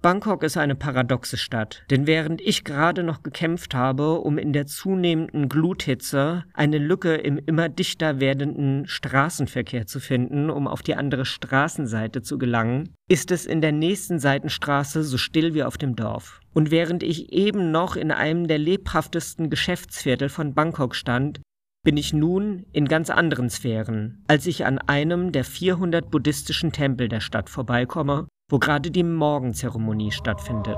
Bangkok 0.02 0.42
ist 0.42 0.58
eine 0.58 0.74
paradoxe 0.74 1.38
Stadt, 1.38 1.84
denn 1.92 2.08
während 2.08 2.42
ich 2.42 2.64
gerade 2.64 3.04
noch 3.04 3.22
gekämpft 3.22 3.76
habe, 3.76 4.20
um 4.22 4.40
in 4.40 4.52
der 4.52 4.66
zunehmenden 4.66 5.48
Gluthitze 5.48 6.44
eine 6.56 6.80
Lücke 6.80 7.14
im 7.14 7.38
immer 7.38 7.70
dichter 7.70 8.20
werdenden 8.20 8.88
Straßenverkehr 8.88 9.86
zu 9.86 10.00
finden, 10.00 10.50
um 10.50 10.68
auf 10.68 10.82
die 10.82 10.96
andere 10.96 11.24
Straßenseite 11.26 12.24
zu 12.24 12.40
gelangen, 12.40 12.96
ist 13.10 13.30
es 13.30 13.46
in 13.46 13.62
der 13.62 13.74
nächsten 13.74 14.18
Seitenstraße 14.18 15.04
so 15.04 15.20
still 15.20 15.54
wie 15.54 15.62
auf 15.62 15.78
dem 15.78 15.96
Dorf. 15.96 16.40
Und 16.52 16.72
während 16.72 17.04
ich 17.04 17.32
eben 17.32 17.70
noch 17.70 17.96
in 17.96 18.10
einem 18.12 18.48
der 18.48 18.58
lebhaftesten 18.58 19.52
Geschäftsviertel 19.52 20.30
von 20.30 20.56
Bangkok 20.56 20.96
stand, 20.96 21.42
bin 21.84 21.98
ich 21.98 22.12
nun 22.12 22.66
in 22.74 22.88
ganz 22.88 23.12
anderen 23.12 23.52
Sphären, 23.52 24.24
als 24.28 24.48
ich 24.48 24.66
an 24.66 24.80
einem 24.80 25.32
der 25.32 25.44
400 25.44 26.10
buddhistischen 26.10 26.72
Tempel 26.72 27.08
der 27.08 27.22
Stadt 27.22 27.52
vorbeikomme, 27.52 28.28
wo 28.52 28.60
gerade 28.60 28.92
die 28.92 29.04
Morgenzeremonie 29.04 30.12
stattfindet. 30.12 30.78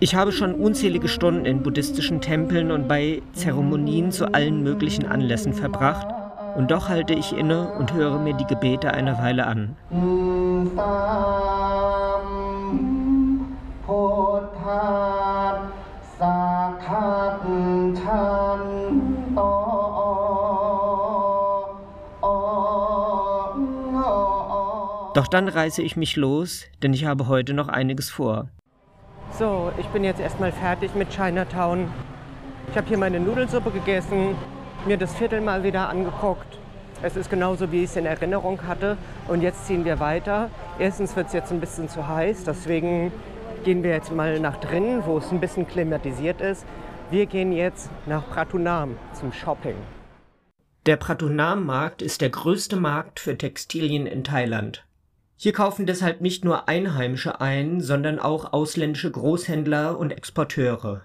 Ich 0.00 0.14
habe 0.14 0.32
schon 0.32 0.54
unzählige 0.54 1.08
Stunden 1.08 1.44
in 1.44 1.62
buddhistischen 1.62 2.20
Tempeln 2.22 2.70
und 2.70 2.88
bei 2.88 3.20
Zeremonien 3.34 4.12
zu 4.12 4.32
allen 4.32 4.62
möglichen 4.62 5.04
Anlässen 5.04 5.52
verbracht 5.52 6.06
und 6.56 6.70
doch 6.70 6.88
halte 6.88 7.12
ich 7.12 7.36
inne 7.36 7.72
und 7.78 7.92
höre 7.92 8.18
mir 8.18 8.34
die 8.34 8.46
Gebete 8.46 8.92
eine 8.92 9.18
Weile 9.18 9.46
an. 9.46 9.76
Doch 25.14 25.26
dann 25.26 25.48
reiße 25.48 25.82
ich 25.82 25.96
mich 25.96 26.14
los, 26.14 26.66
denn 26.82 26.92
ich 26.92 27.04
habe 27.04 27.26
heute 27.26 27.52
noch 27.52 27.68
einiges 27.68 28.08
vor. 28.08 28.50
So, 29.36 29.72
ich 29.76 29.86
bin 29.88 30.04
jetzt 30.04 30.20
erstmal 30.20 30.52
fertig 30.52 30.94
mit 30.94 31.10
Chinatown. 31.10 31.90
Ich 32.70 32.76
habe 32.76 32.86
hier 32.86 32.98
meine 32.98 33.18
Nudelsuppe 33.18 33.72
gegessen, 33.72 34.36
mir 34.86 34.96
das 34.96 35.14
Viertel 35.16 35.40
mal 35.40 35.64
wieder 35.64 35.88
angeguckt. 35.88 36.58
Es 37.02 37.16
ist 37.16 37.30
genauso, 37.30 37.72
wie 37.72 37.84
ich 37.84 37.90
es 37.90 37.96
in 37.96 38.06
Erinnerung 38.06 38.60
hatte. 38.66 38.96
Und 39.26 39.42
jetzt 39.42 39.66
ziehen 39.66 39.84
wir 39.84 39.98
weiter. 40.00 40.50
Erstens 40.78 41.16
wird 41.16 41.28
es 41.28 41.32
jetzt 41.32 41.50
ein 41.50 41.60
bisschen 41.60 41.88
zu 41.88 42.06
heiß, 42.06 42.44
deswegen 42.44 43.12
gehen 43.64 43.82
wir 43.82 43.90
jetzt 43.90 44.12
mal 44.12 44.40
nach 44.40 44.56
drinnen, 44.56 45.04
wo 45.06 45.18
es 45.18 45.30
ein 45.30 45.40
bisschen 45.40 45.66
klimatisiert 45.66 46.40
ist. 46.40 46.64
Wir 47.10 47.26
gehen 47.26 47.52
jetzt 47.52 47.90
nach 48.06 48.28
Pratunam 48.28 48.96
zum 49.12 49.32
Shopping. 49.32 49.76
Der 50.86 50.96
Pratunam-Markt 50.96 52.02
ist 52.02 52.20
der 52.20 52.30
größte 52.30 52.76
Markt 52.76 53.20
für 53.20 53.36
Textilien 53.36 54.06
in 54.06 54.24
Thailand. 54.24 54.84
Hier 55.36 55.52
kaufen 55.52 55.86
deshalb 55.86 56.20
nicht 56.20 56.44
nur 56.44 56.68
Einheimische 56.68 57.40
ein, 57.40 57.80
sondern 57.80 58.18
auch 58.18 58.52
ausländische 58.52 59.10
Großhändler 59.10 59.98
und 59.98 60.10
Exporteure. 60.10 61.02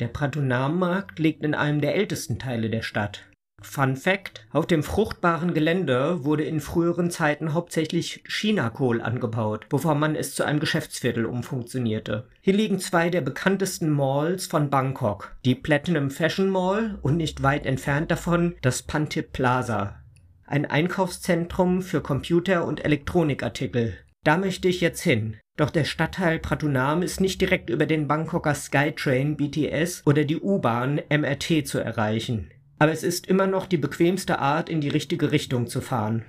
Der 0.00 0.08
Pratunam-Markt 0.08 1.18
liegt 1.18 1.44
in 1.44 1.54
einem 1.54 1.80
der 1.80 1.94
ältesten 1.94 2.38
Teile 2.38 2.70
der 2.70 2.82
Stadt. 2.82 3.24
Fun 3.64 3.96
Fact: 3.96 4.46
Auf 4.52 4.66
dem 4.66 4.82
fruchtbaren 4.82 5.54
Gelände 5.54 6.24
wurde 6.24 6.44
in 6.44 6.60
früheren 6.60 7.10
Zeiten 7.10 7.52
hauptsächlich 7.52 8.22
Chinakohl 8.26 9.00
angebaut, 9.00 9.66
bevor 9.68 9.94
man 9.94 10.14
es 10.14 10.34
zu 10.34 10.44
einem 10.44 10.60
Geschäftsviertel 10.60 11.26
umfunktionierte. 11.26 12.28
Hier 12.40 12.54
liegen 12.54 12.78
zwei 12.78 13.10
der 13.10 13.20
bekanntesten 13.20 13.90
Malls 13.90 14.46
von 14.46 14.70
Bangkok, 14.70 15.36
die 15.44 15.54
Platinum 15.54 16.10
Fashion 16.10 16.48
Mall 16.48 16.98
und 17.02 17.16
nicht 17.16 17.42
weit 17.42 17.66
entfernt 17.66 18.10
davon 18.10 18.54
das 18.62 18.82
Pantip 18.82 19.32
Plaza 19.32 20.02
ein 20.52 20.66
Einkaufszentrum 20.66 21.80
für 21.80 22.02
Computer 22.02 22.66
und 22.66 22.84
Elektronikartikel. 22.84 23.94
Da 24.22 24.36
möchte 24.36 24.68
ich 24.68 24.82
jetzt 24.82 25.00
hin. 25.00 25.38
Doch 25.56 25.70
der 25.70 25.84
Stadtteil 25.84 26.38
Pratunam 26.38 27.02
ist 27.02 27.22
nicht 27.22 27.40
direkt 27.40 27.70
über 27.70 27.86
den 27.86 28.06
Bangkoker 28.06 28.54
Skytrain 28.54 29.36
BTS 29.36 30.02
oder 30.06 30.24
die 30.24 30.38
U-Bahn 30.38 31.00
MRT 31.08 31.66
zu 31.66 31.78
erreichen. 31.78 32.50
Aber 32.82 32.90
es 32.90 33.04
ist 33.04 33.28
immer 33.28 33.46
noch 33.46 33.66
die 33.66 33.76
bequemste 33.76 34.40
Art, 34.40 34.68
in 34.68 34.80
die 34.80 34.88
richtige 34.88 35.30
Richtung 35.30 35.68
zu 35.68 35.80
fahren. 35.80 36.24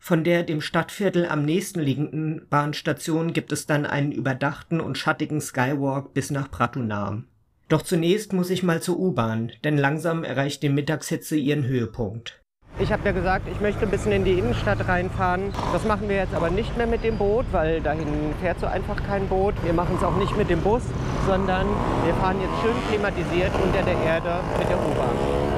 Von 0.00 0.24
der 0.24 0.42
dem 0.42 0.60
Stadtviertel 0.60 1.26
am 1.26 1.44
nächsten 1.44 1.78
liegenden 1.78 2.48
Bahnstation 2.50 3.32
gibt 3.32 3.52
es 3.52 3.66
dann 3.66 3.86
einen 3.86 4.10
überdachten 4.10 4.80
und 4.80 4.98
schattigen 4.98 5.40
Skywalk 5.40 6.12
bis 6.12 6.32
nach 6.32 6.50
Pratunam. 6.50 7.28
Doch 7.68 7.82
zunächst 7.82 8.32
muss 8.32 8.50
ich 8.50 8.64
mal 8.64 8.82
zur 8.82 8.98
U-Bahn, 8.98 9.52
denn 9.62 9.78
langsam 9.78 10.24
erreicht 10.24 10.64
die 10.64 10.70
Mittagshitze 10.70 11.36
ihren 11.36 11.68
Höhepunkt. 11.68 12.42
Ich 12.80 12.90
habe 12.90 13.04
ja 13.04 13.12
gesagt, 13.12 13.46
ich 13.48 13.60
möchte 13.60 13.82
ein 13.82 13.90
bisschen 13.92 14.10
in 14.10 14.24
die 14.24 14.40
Innenstadt 14.40 14.88
reinfahren. 14.88 15.52
Das 15.72 15.84
machen 15.84 16.08
wir 16.08 16.16
jetzt 16.16 16.34
aber 16.34 16.50
nicht 16.50 16.76
mehr 16.76 16.88
mit 16.88 17.04
dem 17.04 17.16
Boot, 17.16 17.46
weil 17.52 17.80
dahin 17.80 18.08
fährt 18.40 18.58
so 18.58 18.66
einfach 18.66 19.00
kein 19.06 19.28
Boot. 19.28 19.54
Wir 19.62 19.72
machen 19.72 19.94
es 19.98 20.02
auch 20.02 20.16
nicht 20.16 20.36
mit 20.36 20.50
dem 20.50 20.62
Bus, 20.62 20.82
sondern 21.28 21.68
wir 22.04 22.14
fahren 22.14 22.38
jetzt 22.40 22.60
schön 22.60 22.74
klimatisiert 22.88 23.52
unter 23.62 23.82
der 23.84 24.02
Erde 24.02 24.40
mit 24.58 24.68
der 24.68 24.78
U-Bahn. 24.78 25.51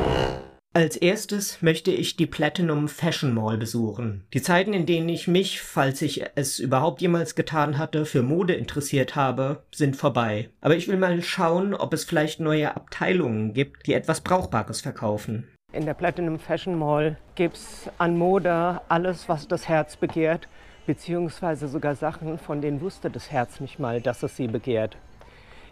Als 0.76 0.96
erstes 0.96 1.62
möchte 1.62 1.92
ich 1.92 2.16
die 2.16 2.26
Platinum 2.26 2.88
Fashion 2.88 3.32
Mall 3.32 3.58
besuchen. 3.58 4.24
Die 4.34 4.42
Zeiten, 4.42 4.72
in 4.72 4.87
denen 4.87 5.08
ich 5.08 5.28
mich, 5.28 5.60
falls 5.62 6.02
ich 6.02 6.24
es 6.34 6.58
überhaupt 6.58 7.00
jemals 7.00 7.37
getan 7.37 7.78
hatte, 7.78 8.04
für 8.04 8.22
Mode 8.22 8.54
interessiert 8.54 9.14
habe, 9.14 9.62
sind 9.72 9.94
vorbei. 9.94 10.50
Aber 10.62 10.74
ich 10.74 10.88
will 10.88 10.96
mal 10.96 11.22
schauen, 11.22 11.74
ob 11.74 11.92
es 11.92 12.02
vielleicht 12.02 12.40
neue 12.40 12.74
Abteilungen 12.74 13.54
gibt, 13.54 13.87
die 13.87 13.92
etwas 13.92 14.20
Brauchbares 14.22 14.80
verkaufen. 14.80 15.46
In 15.72 15.87
der 15.87 15.94
Platinum 15.94 16.40
Fashion 16.40 16.76
Mall 16.76 17.18
gibt 17.37 17.54
es 17.56 17.88
an 17.98 18.18
Mode 18.18 18.80
alles, 18.88 19.28
was 19.28 19.46
das 19.46 19.68
Herz 19.68 19.94
begehrt, 19.94 20.48
beziehungsweise 20.87 21.68
sogar 21.68 21.94
Sachen, 21.94 22.37
von 22.37 22.60
denen 22.60 22.80
wusste 22.80 23.10
das 23.10 23.30
Herz 23.30 23.60
nicht 23.60 23.78
mal, 23.78 24.00
dass 24.00 24.24
es 24.24 24.37
sie 24.37 24.48
begehrt. 24.48 24.96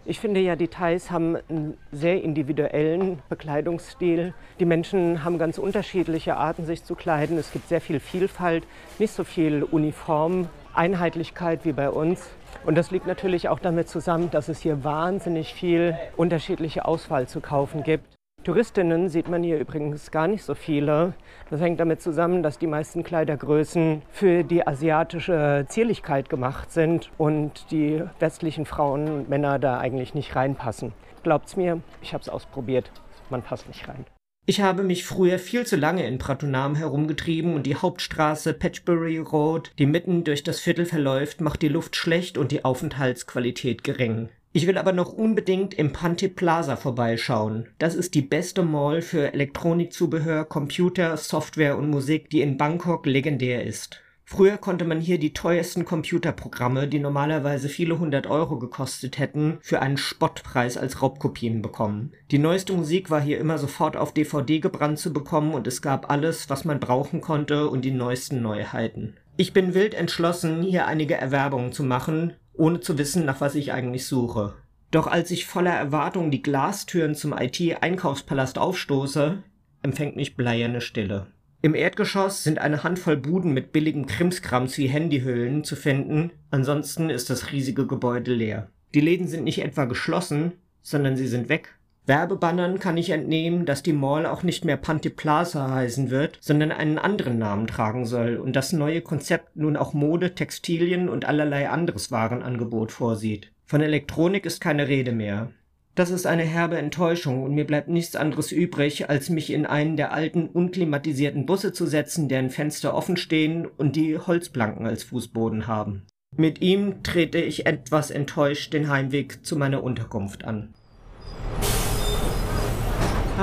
Ich 0.05 0.19
finde 0.19 0.41
ja, 0.41 0.57
die 0.57 0.67
Thais 0.67 1.13
haben 1.13 1.37
einen 1.49 1.79
sehr 1.93 2.25
individuellen 2.25 3.23
Bekleidungsstil. 3.29 4.35
Die 4.59 4.65
Menschen 4.65 5.23
haben 5.23 5.39
ganz 5.39 5.59
unterschiedliche 5.59 6.37
Arten, 6.37 6.67
sich 6.67 6.83
zu 6.83 6.97
kleiden. 6.97 7.39
Es 7.39 7.53
gibt 7.53 7.69
sehr 7.69 7.81
viel 7.81 8.01
Vielfalt, 8.01 8.65
nicht 8.99 9.15
so 9.15 9.23
viel 9.23 9.63
Uniform, 9.63 10.49
Einheitlichkeit 10.75 11.65
wie 11.65 11.73
bei 11.73 11.89
uns. 11.89 12.31
Und 12.67 12.77
das 12.77 12.91
liegt 12.91 13.07
natürlich 13.07 13.49
auch 13.49 13.61
damit 13.61 13.89
zusammen, 13.89 14.29
dass 14.33 14.49
es 14.49 14.61
hier 14.61 14.83
wahnsinnig 14.83 15.55
viel 15.55 15.97
unterschiedliche 16.17 16.85
Auswahl 16.85 17.29
zu 17.29 17.41
kaufen 17.41 17.85
gibt. 17.85 18.07
Touristinnen 18.45 19.09
sieht 19.09 19.29
man 19.29 19.45
hier 19.45 19.59
übrigens 19.59 20.11
gar 20.11 20.27
nicht 20.27 20.43
so 20.43 20.55
viele. 20.55 21.15
Das 21.51 21.61
hängt 21.61 21.79
damit 21.79 22.03
zusammen, 22.03 22.43
dass 22.43 22.59
die 22.59 22.67
meisten 22.67 23.05
Kleidergrößen 23.05 24.03
für 24.11 24.43
die 24.43 24.67
asiatische 24.67 25.65
Zierlichkeit 25.69 26.29
gemacht 26.29 26.73
sind 26.73 27.11
und 27.19 27.71
die 27.71 28.03
westlichen 28.19 28.67
Frauen 28.67 29.09
und 29.09 29.29
Männer 29.29 29.59
da 29.59 29.79
eigentlich 29.79 30.15
nicht 30.15 30.35
reinpassen. 30.35 30.93
Glaubt's 31.23 31.57
mir, 31.57 31.81
ich 32.03 32.15
habe 32.15 32.23
es 32.23 32.29
ausprobiert. 32.29 32.91
Man 33.31 33.43
passt 33.43 33.69
nicht 33.69 33.89
rein. 33.89 34.05
Ich 34.45 34.61
habe 34.61 34.83
mich 34.83 35.05
früher 35.05 35.39
viel 35.39 35.65
zu 35.65 35.77
lange 35.77 36.05
in 36.05 36.19
Pratunam 36.19 36.75
herumgetrieben 36.75 37.55
und 37.55 37.65
die 37.65 37.77
Hauptstraße 37.77 38.55
Patchbury 38.55 39.19
Road, 39.19 39.71
die 39.79 39.87
mitten 39.87 40.25
durch 40.25 40.43
das 40.43 40.59
Viertel 40.59 40.85
verläuft, 40.85 41.41
macht 41.41 41.63
die 41.63 41.69
Luft 41.69 41.95
schlecht 41.95 42.37
und 42.37 42.51
die 42.51 42.65
Aufenthaltsqualität 42.65 43.85
gering. 43.85 44.31
Ich 44.55 44.67
will 44.67 44.77
aber 44.77 44.93
noch 44.93 45.15
unbedingt 45.15 45.73
im 45.73 45.93
Panti 45.93 46.29
Plaza 46.29 46.77
vorbeischauen. 46.77 47.69
Das 47.79 47.95
ist 47.95 48.15
die 48.15 48.21
beste 48.21 48.63
Mall 48.63 49.01
für 49.01 49.33
Elektronikzubehör, 49.33 50.45
Computer, 50.45 51.17
Software 51.17 51.79
und 51.79 51.89
Musik, 51.89 52.29
die 52.29 52.43
in 52.43 52.59
Bangkok 52.59 53.07
legendär 53.07 53.65
ist. 53.65 54.03
Früher 54.25 54.59
konnte 54.59 54.85
man 54.85 55.01
hier 55.01 55.19
die 55.19 55.33
teuersten 55.33 55.85
Computerprogramme, 55.85 56.87
die 56.87 57.01
normalerweise 57.01 57.69
viele 57.69 57.99
hundert 57.99 58.27
Euro 58.27 58.59
gekostet 58.59 59.19
hätten, 59.19 59.59
für 59.63 59.81
einen 59.81 59.97
Spottpreis 59.97 60.77
als 60.77 61.03
Raubkopien 61.03 61.61
bekommen. 61.61 62.13
Die 62.31 62.39
neueste 62.39 62.73
Musik 62.73 63.11
war 63.11 63.21
hier 63.21 63.39
immer 63.39 63.59
sofort 63.59 63.97
auf 63.97 64.13
DVD 64.13 64.61
gebrannt 64.61 64.99
zu 64.99 65.13
bekommen 65.13 65.55
und 65.55 65.67
es 65.67 65.83
gab 65.83 66.11
alles, 66.11 66.49
was 66.51 66.65
man 66.65 66.79
brauchen 66.79 67.21
konnte 67.21 67.69
und 67.69 67.85
die 67.85 67.91
neuesten 67.91 68.43
Neuheiten. 68.43 69.17
Ich 69.37 69.53
bin 69.55 69.75
wild 69.75 69.95
entschlossen, 69.95 70.63
hier 70.63 70.87
einige 70.87 71.15
Erwerbungen 71.15 71.73
zu 71.73 71.85
machen, 71.85 72.35
ohne 72.55 72.81
zu 72.81 72.99
wissen, 72.99 73.25
nach 73.25 73.41
was 73.41 73.55
ich 73.55 73.73
eigentlich 73.73 74.07
suche. 74.07 74.55
Doch 74.91 75.07
als 75.07 75.31
ich 75.31 75.47
voller 75.47 75.73
Erwartung 75.73 76.31
die 76.31 76.43
Glastüren 76.43 77.15
zum 77.15 77.33
IT-Einkaufspalast 77.33 78.59
aufstoße, 78.59 79.43
empfängt 79.83 80.17
mich 80.17 80.37
bleierne 80.37 80.81
Stille. 80.81 81.29
Im 81.63 81.75
Erdgeschoss 81.75 82.43
sind 82.43 82.59
eine 82.59 82.83
Handvoll 82.83 83.17
Buden 83.17 83.55
mit 83.55 83.73
billigem 83.73 84.07
Krimskrams 84.07 84.77
wie 84.79 84.89
Handyhüllen 84.89 85.65
zu 85.65 85.77
finden, 85.77 86.33
ansonsten 86.51 87.09
ist 87.09 87.31
das 87.31 87.53
riesige 87.53 87.87
Gebäude 87.87 88.35
leer. 88.35 88.69
Die 88.95 89.01
Läden 89.01 89.29
sind 89.29 89.45
nicht 89.45 89.63
etwa 89.63 89.85
geschlossen, 89.85 90.53
sondern 90.83 91.17
sie 91.17 91.29
sind 91.29 91.49
weg. 91.49 91.79
Werbebannern 92.05 92.81
kann 92.81 92.97
ich 92.97 93.11
entnehmen, 93.11 93.65
dass 93.65 93.85
die 93.85 93.93
Mall 93.93 94.27
auch 94.27 94.43
nicht 94.43 94.65
mehr 94.65 94.77
Panti 94.77 95.09
Plaza 95.09 95.71
heißen 95.71 96.11
wird, 96.11 96.39
sondern 96.41 96.73
einen 96.73 96.99
anderen 96.99 97.39
Namen 97.39 97.69
tragen 97.69 98.07
soll 98.07 98.39
und 98.39 98.57
das 98.57 98.73
neue 98.73 99.03
Konzept 99.03 99.57
nun 99.57 99.77
auch 99.77 99.95
Mode, 99.95 100.35
Textilien 100.35 101.09
und 101.09 101.25
allerlei 101.25 101.71
anderes 101.71 102.11
Warenangebot 102.11 102.91
vorsieht. 102.91 103.53
Von 103.67 103.81
Elektronik 103.81 104.45
ist 104.47 104.61
keine 104.61 104.89
Rede 104.89 105.13
mehr. 105.13 105.53
Das 105.95 106.11
ist 106.11 106.27
eine 106.27 106.43
herbe 106.43 106.79
Enttäuschung 106.79 107.45
und 107.45 107.55
mir 107.55 107.67
bleibt 107.67 107.89
nichts 107.89 108.17
anderes 108.17 108.51
übrig, 108.51 109.09
als 109.09 109.29
mich 109.29 109.53
in 109.53 109.67
einen 109.67 109.97
der 109.97 110.13
alten, 110.13 110.49
unklimatisierten 110.49 111.47
Busse 111.47 111.73
zu 111.73 111.87
setzen, 111.87 112.29
deren 112.29 112.51
Fenster 112.51 112.95
offen 112.95 113.17
stehen 113.17 113.67
und 113.67 113.95
die 113.95 114.19
Holzplanken 114.19 114.87
als 114.87 115.05
Fußboden 115.05 115.67
haben. 115.67 116.03
Mit 116.35 116.63
ihm 116.63 117.03
trete 117.03 117.39
ich 117.39 117.67
etwas 117.67 118.11
enttäuscht 118.11 118.73
den 118.73 118.89
Heimweg 118.89 119.45
zu 119.45 119.57
meiner 119.57 119.85
Unterkunft 119.85 120.45
an. 120.45 120.73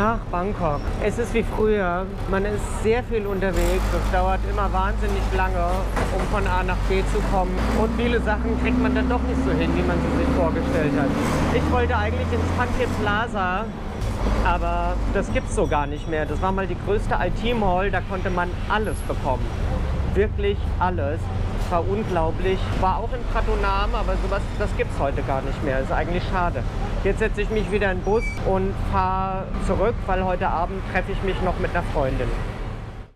Ach, 0.02 0.20
Bangkok. 0.32 0.80
Es 1.04 1.20
ist 1.20 1.34
wie 1.34 1.44
früher. 1.44 2.06
Man 2.30 2.46
ist 2.46 2.84
sehr 2.84 3.04
viel 3.04 3.28
unterwegs. 3.28 3.84
Es 3.92 4.12
dauert 4.14 4.40
immer 4.50 4.72
wahnsinnig 4.72 5.22
lange, 5.36 5.72
um 6.16 6.22
von 6.32 6.48
A 6.48 6.64
nach 6.64 6.78
B 6.88 7.04
zu 7.12 7.20
kommen. 7.34 7.52
Und 7.78 7.90
viele 7.98 8.22
Sachen 8.22 8.58
kriegt 8.62 8.82
man 8.82 8.96
dann 8.96 9.10
doch 9.10 9.22
nicht 9.24 9.44
so 9.44 9.52
hin, 9.52 9.70
wie 9.76 9.82
man 9.82 9.98
sie 10.00 10.24
sich 10.24 10.36
vorgestellt 10.38 10.94
hat. 10.98 11.10
Ich 11.54 11.70
wollte 11.74 11.98
eigentlich 11.98 12.32
ins 12.32 12.50
Pankir 12.58 12.88
Plaza, 13.02 13.66
aber 14.46 14.94
das 15.14 15.34
gibt 15.34 15.50
es 15.50 15.56
so 15.56 15.68
gar 15.68 15.86
nicht 15.86 16.10
mehr. 16.10 16.26
Das 16.26 16.42
war 16.42 16.54
mal 16.54 16.66
die 16.66 16.78
größte 16.86 17.16
IT-Mall, 17.16 17.92
da 17.92 18.00
konnte 18.00 18.30
man 18.30 18.50
alles 18.70 18.96
bekommen. 19.00 19.46
Wirklich 20.14 20.58
alles 20.80 21.20
war 21.72 21.88
unglaublich. 21.88 22.60
War 22.80 22.98
auch 22.98 23.12
in 23.14 23.24
Pratunam, 23.32 23.94
aber 23.94 24.16
sowas, 24.24 24.42
das 24.58 24.70
gibt 24.78 24.92
es 24.94 25.00
heute 25.00 25.22
gar 25.24 25.42
nicht 25.42 25.64
mehr. 25.64 25.80
Ist 25.80 25.92
eigentlich 25.92 26.24
schade. 26.32 26.64
Jetzt 27.04 27.20
setze 27.20 27.42
ich 27.42 27.50
mich 27.50 27.72
wieder 27.72 27.92
in 27.92 28.00
den 28.00 28.04
Bus 28.04 28.24
und 28.46 28.74
fahre 28.92 29.46
zurück, 29.68 29.96
weil 30.06 30.24
heute 30.26 30.50
Abend 30.50 30.82
treffe 30.92 31.12
ich 31.12 31.24
mich 31.24 31.42
noch 31.42 31.60
mit 31.60 31.72
einer 31.72 31.84
Freundin. 31.94 32.28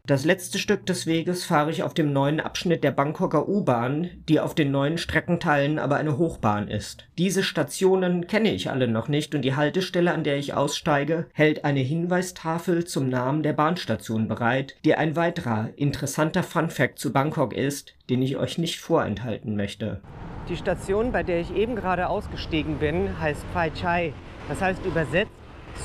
Das 0.06 0.26
letzte 0.26 0.60
Stück 0.60 0.86
des 0.86 1.06
Weges 1.06 1.46
fahre 1.46 1.72
ich 1.72 1.82
auf 1.82 1.94
dem 1.94 2.12
neuen 2.12 2.42
Abschnitt 2.42 2.84
der 2.84 2.92
Bangkoker 2.92 3.48
U-Bahn, 3.48 4.10
die 4.28 4.42
auf 4.42 4.54
den 4.54 4.70
neuen 4.70 4.98
Streckenteilen 4.98 5.80
aber 5.80 5.96
eine 5.96 6.18
Hochbahn 6.18 6.68
ist. 6.68 7.08
Diese 7.18 7.42
Stationen 7.42 8.28
kenne 8.28 8.52
ich 8.52 8.70
alle 8.70 8.90
noch 8.90 9.08
nicht 9.08 9.34
und 9.34 9.44
die 9.44 9.56
Haltestelle, 9.56 10.14
an 10.14 10.26
der 10.26 10.36
ich 10.36 10.54
aussteige, 10.54 11.28
hält 11.32 11.64
eine 11.64 11.80
Hinweistafel 11.80 12.84
zum 12.84 13.08
Namen 13.08 13.44
der 13.44 13.54
Bahnstation 13.54 14.28
bereit, 14.28 14.76
die 14.84 14.94
ein 14.96 15.16
weiterer 15.16 15.70
interessanter 15.78 16.44
Funfact 16.44 17.00
zu 17.00 17.14
Bangkok 17.14 17.54
ist, 17.54 17.94
den 18.10 18.22
ich 18.22 18.36
euch 18.36 18.58
nicht 18.58 18.82
vorenthalten 18.82 19.56
möchte. 19.56 20.02
Die 20.50 20.58
Station, 20.58 21.14
bei 21.14 21.24
der 21.24 21.40
ich 21.40 21.56
eben 21.56 21.78
gerade 21.78 22.10
ausgestiegen 22.10 22.80
bin, 22.80 23.22
heißt 23.22 23.46
Phai 23.54 23.70
Chai. 23.70 24.14
Das 24.50 24.62
heißt 24.62 24.86
übersetzt 24.86 25.32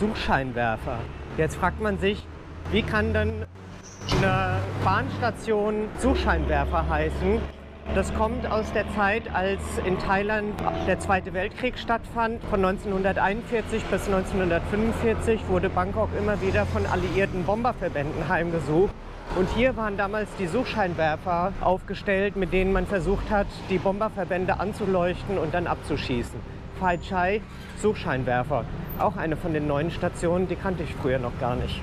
Suchscheinwerfer. 0.00 0.98
Jetzt 1.36 1.54
fragt 1.54 1.80
man 1.80 2.00
sich, 2.00 2.26
wie 2.72 2.82
kann 2.82 3.14
denn 3.14 3.46
eine 4.12 4.60
Bahnstation 4.84 5.88
Suchscheinwerfer 5.98 6.88
heißen. 6.88 7.40
Das 7.94 8.12
kommt 8.14 8.46
aus 8.50 8.70
der 8.72 8.84
Zeit, 8.94 9.22
als 9.34 9.60
in 9.84 9.98
Thailand 9.98 10.54
der 10.86 10.98
Zweite 10.98 11.32
Weltkrieg 11.32 11.78
stattfand. 11.78 12.42
Von 12.44 12.64
1941 12.64 13.82
bis 13.84 14.06
1945 14.06 15.48
wurde 15.48 15.70
Bangkok 15.70 16.10
immer 16.18 16.40
wieder 16.42 16.66
von 16.66 16.84
alliierten 16.86 17.44
Bomberverbänden 17.44 18.28
heimgesucht. 18.28 18.92
Und 19.36 19.48
hier 19.50 19.76
waren 19.76 19.96
damals 19.96 20.28
die 20.38 20.46
Suchscheinwerfer 20.46 21.52
aufgestellt, 21.60 22.36
mit 22.36 22.52
denen 22.52 22.72
man 22.72 22.86
versucht 22.86 23.30
hat, 23.30 23.46
die 23.70 23.78
Bomberverbände 23.78 24.60
anzuleuchten 24.60 25.38
und 25.38 25.54
dann 25.54 25.66
abzuschießen. 25.66 26.38
Phai 26.78 26.98
Chai, 26.98 27.40
Suchscheinwerfer. 27.78 28.64
Auch 28.98 29.16
eine 29.16 29.36
von 29.36 29.52
den 29.52 29.66
neuen 29.66 29.90
Stationen, 29.90 30.48
die 30.48 30.56
kannte 30.56 30.82
ich 30.82 30.94
früher 30.94 31.18
noch 31.18 31.38
gar 31.40 31.56
nicht. 31.56 31.80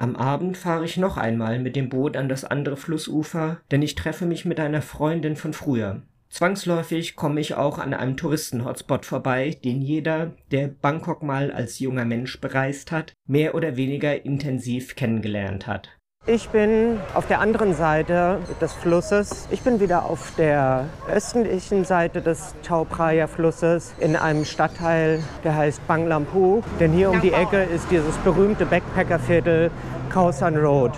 Am 0.00 0.16
Abend 0.16 0.56
fahre 0.56 0.86
ich 0.86 0.96
noch 0.96 1.18
einmal 1.18 1.58
mit 1.58 1.76
dem 1.76 1.90
Boot 1.90 2.16
an 2.16 2.30
das 2.30 2.46
andere 2.46 2.78
Flussufer, 2.78 3.60
denn 3.70 3.82
ich 3.82 3.96
treffe 3.96 4.24
mich 4.24 4.46
mit 4.46 4.58
einer 4.58 4.80
Freundin 4.80 5.36
von 5.36 5.52
früher. 5.52 6.00
Zwangsläufig 6.30 7.16
komme 7.16 7.38
ich 7.38 7.52
auch 7.52 7.76
an 7.76 7.92
einem 7.92 8.16
Touristen-Hotspot 8.16 9.04
vorbei, 9.04 9.58
den 9.62 9.82
jeder, 9.82 10.32
der 10.52 10.68
Bangkok 10.68 11.22
mal 11.22 11.52
als 11.52 11.80
junger 11.80 12.06
Mensch 12.06 12.40
bereist 12.40 12.92
hat, 12.92 13.12
mehr 13.26 13.54
oder 13.54 13.76
weniger 13.76 14.24
intensiv 14.24 14.96
kennengelernt 14.96 15.66
hat. 15.66 15.90
Ich 16.32 16.48
bin 16.50 17.00
auf 17.14 17.26
der 17.26 17.40
anderen 17.40 17.74
Seite 17.74 18.38
des 18.60 18.72
Flusses. 18.72 19.48
Ich 19.50 19.62
bin 19.62 19.80
wieder 19.80 20.04
auf 20.04 20.32
der 20.38 20.84
östlichen 21.12 21.84
Seite 21.84 22.22
des 22.22 22.54
Chao 22.62 22.84
Phraya 22.84 23.26
Flusses 23.26 23.92
in 23.98 24.14
einem 24.14 24.44
Stadtteil, 24.44 25.24
der 25.42 25.56
heißt 25.56 25.84
Bang 25.88 26.06
Lampu. 26.06 26.62
Denn 26.78 26.92
hier 26.92 27.10
um 27.10 27.20
die 27.20 27.32
Ecke 27.32 27.64
ist 27.64 27.90
dieses 27.90 28.16
berühmte 28.18 28.64
Backpackerviertel 28.64 29.72
Khao 30.08 30.30
San 30.30 30.56
Road. 30.56 30.92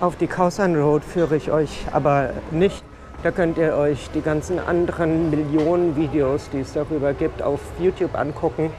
Auf 0.00 0.16
die 0.16 0.26
Khao 0.26 0.50
San 0.50 0.74
Road 0.74 1.04
führe 1.04 1.36
ich 1.36 1.52
euch 1.52 1.86
aber 1.92 2.30
nicht. 2.50 2.82
Da 3.22 3.30
könnt 3.30 3.56
ihr 3.56 3.76
euch 3.76 4.10
die 4.16 4.22
ganzen 4.22 4.58
anderen 4.58 5.30
Millionen 5.30 5.94
Videos, 5.94 6.50
die 6.52 6.58
es 6.58 6.72
darüber 6.72 7.12
gibt, 7.12 7.40
auf 7.40 7.60
YouTube 7.78 8.16
angucken. 8.16 8.72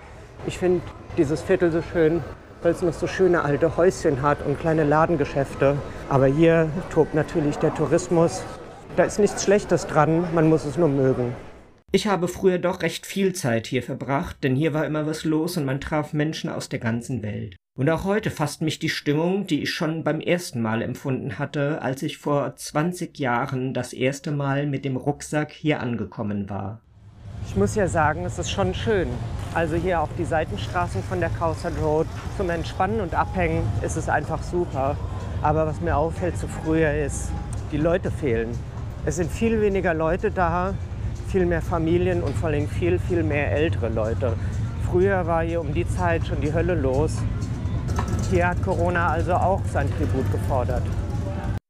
Ich 0.47 0.57
finde 0.57 0.81
dieses 1.17 1.41
Viertel 1.41 1.71
so 1.71 1.81
schön 1.81 2.21
weil 2.65 2.71
es 2.71 2.81
noch 2.81 2.93
so 2.93 3.05
schöne 3.05 3.43
alte 3.43 3.77
Häuschen 3.77 4.23
hat 4.23 4.43
und 4.43 4.59
kleine 4.59 4.83
Ladengeschäfte. 4.83 5.77
Aber 6.09 6.25
hier 6.25 6.67
tobt 6.89 7.13
natürlich 7.13 7.57
der 7.57 7.73
Tourismus. 7.75 8.43
Da 8.95 9.03
ist 9.03 9.19
nichts 9.19 9.43
Schlechtes 9.43 9.85
dran, 9.85 10.27
man 10.33 10.49
muss 10.49 10.65
es 10.65 10.75
nur 10.75 10.89
mögen. 10.89 11.35
Ich 11.91 12.07
habe 12.07 12.27
früher 12.27 12.57
doch 12.57 12.81
recht 12.81 13.05
viel 13.05 13.33
Zeit 13.33 13.67
hier 13.67 13.83
verbracht, 13.83 14.43
denn 14.43 14.55
hier 14.55 14.73
war 14.73 14.85
immer 14.85 15.05
was 15.05 15.25
los 15.25 15.57
und 15.57 15.65
man 15.65 15.79
traf 15.79 16.11
Menschen 16.11 16.49
aus 16.49 16.67
der 16.67 16.79
ganzen 16.79 17.21
Welt. 17.21 17.55
Und 17.77 17.87
auch 17.89 18.03
heute 18.03 18.31
fasst 18.31 18.63
mich 18.63 18.79
die 18.79 18.89
Stimmung, 18.89 19.45
die 19.45 19.61
ich 19.61 19.69
schon 19.69 20.03
beim 20.03 20.19
ersten 20.19 20.61
Mal 20.61 20.81
empfunden 20.81 21.37
hatte, 21.37 21.83
als 21.83 22.01
ich 22.01 22.17
vor 22.17 22.55
20 22.55 23.19
Jahren 23.19 23.75
das 23.75 23.93
erste 23.93 24.31
Mal 24.31 24.65
mit 24.65 24.85
dem 24.85 24.97
Rucksack 24.97 25.51
hier 25.51 25.81
angekommen 25.81 26.49
war. 26.49 26.81
Ich 27.47 27.55
muss 27.55 27.75
ja 27.75 27.87
sagen, 27.87 28.25
es 28.25 28.39
ist 28.39 28.51
schon 28.51 28.73
schön. 28.73 29.07
Also 29.53 29.75
hier 29.75 30.01
auch 30.01 30.09
die 30.17 30.25
Seitenstraßen 30.25 31.03
von 31.03 31.19
der 31.19 31.29
Cowsand 31.29 31.77
Road 31.81 32.07
zum 32.35 32.49
Entspannen 32.49 32.99
und 32.99 33.13
Abhängen 33.13 33.63
ist 33.81 33.95
es 33.95 34.09
einfach 34.09 34.43
super. 34.43 34.97
Aber 35.41 35.65
was 35.65 35.79
mir 35.79 35.95
auffällt 35.95 36.37
zu 36.37 36.47
früher 36.47 36.93
ist, 36.93 37.31
die 37.71 37.77
Leute 37.77 38.11
fehlen. 38.11 38.49
Es 39.05 39.17
sind 39.17 39.31
viel 39.31 39.61
weniger 39.61 39.93
Leute 39.93 40.31
da, 40.31 40.73
viel 41.27 41.45
mehr 41.45 41.61
Familien 41.61 42.23
und 42.23 42.35
vor 42.35 42.49
allem 42.49 42.67
viel, 42.67 42.99
viel 42.99 43.23
mehr 43.23 43.51
ältere 43.51 43.89
Leute. 43.89 44.33
Früher 44.91 45.25
war 45.27 45.43
hier 45.43 45.61
um 45.61 45.73
die 45.73 45.87
Zeit 45.87 46.27
schon 46.27 46.41
die 46.41 46.53
Hölle 46.53 46.73
los. 46.73 47.17
Hier 48.31 48.49
hat 48.49 48.61
Corona 48.63 49.07
also 49.07 49.33
auch 49.35 49.61
sein 49.71 49.89
Tribut 49.97 50.29
gefordert. 50.31 50.83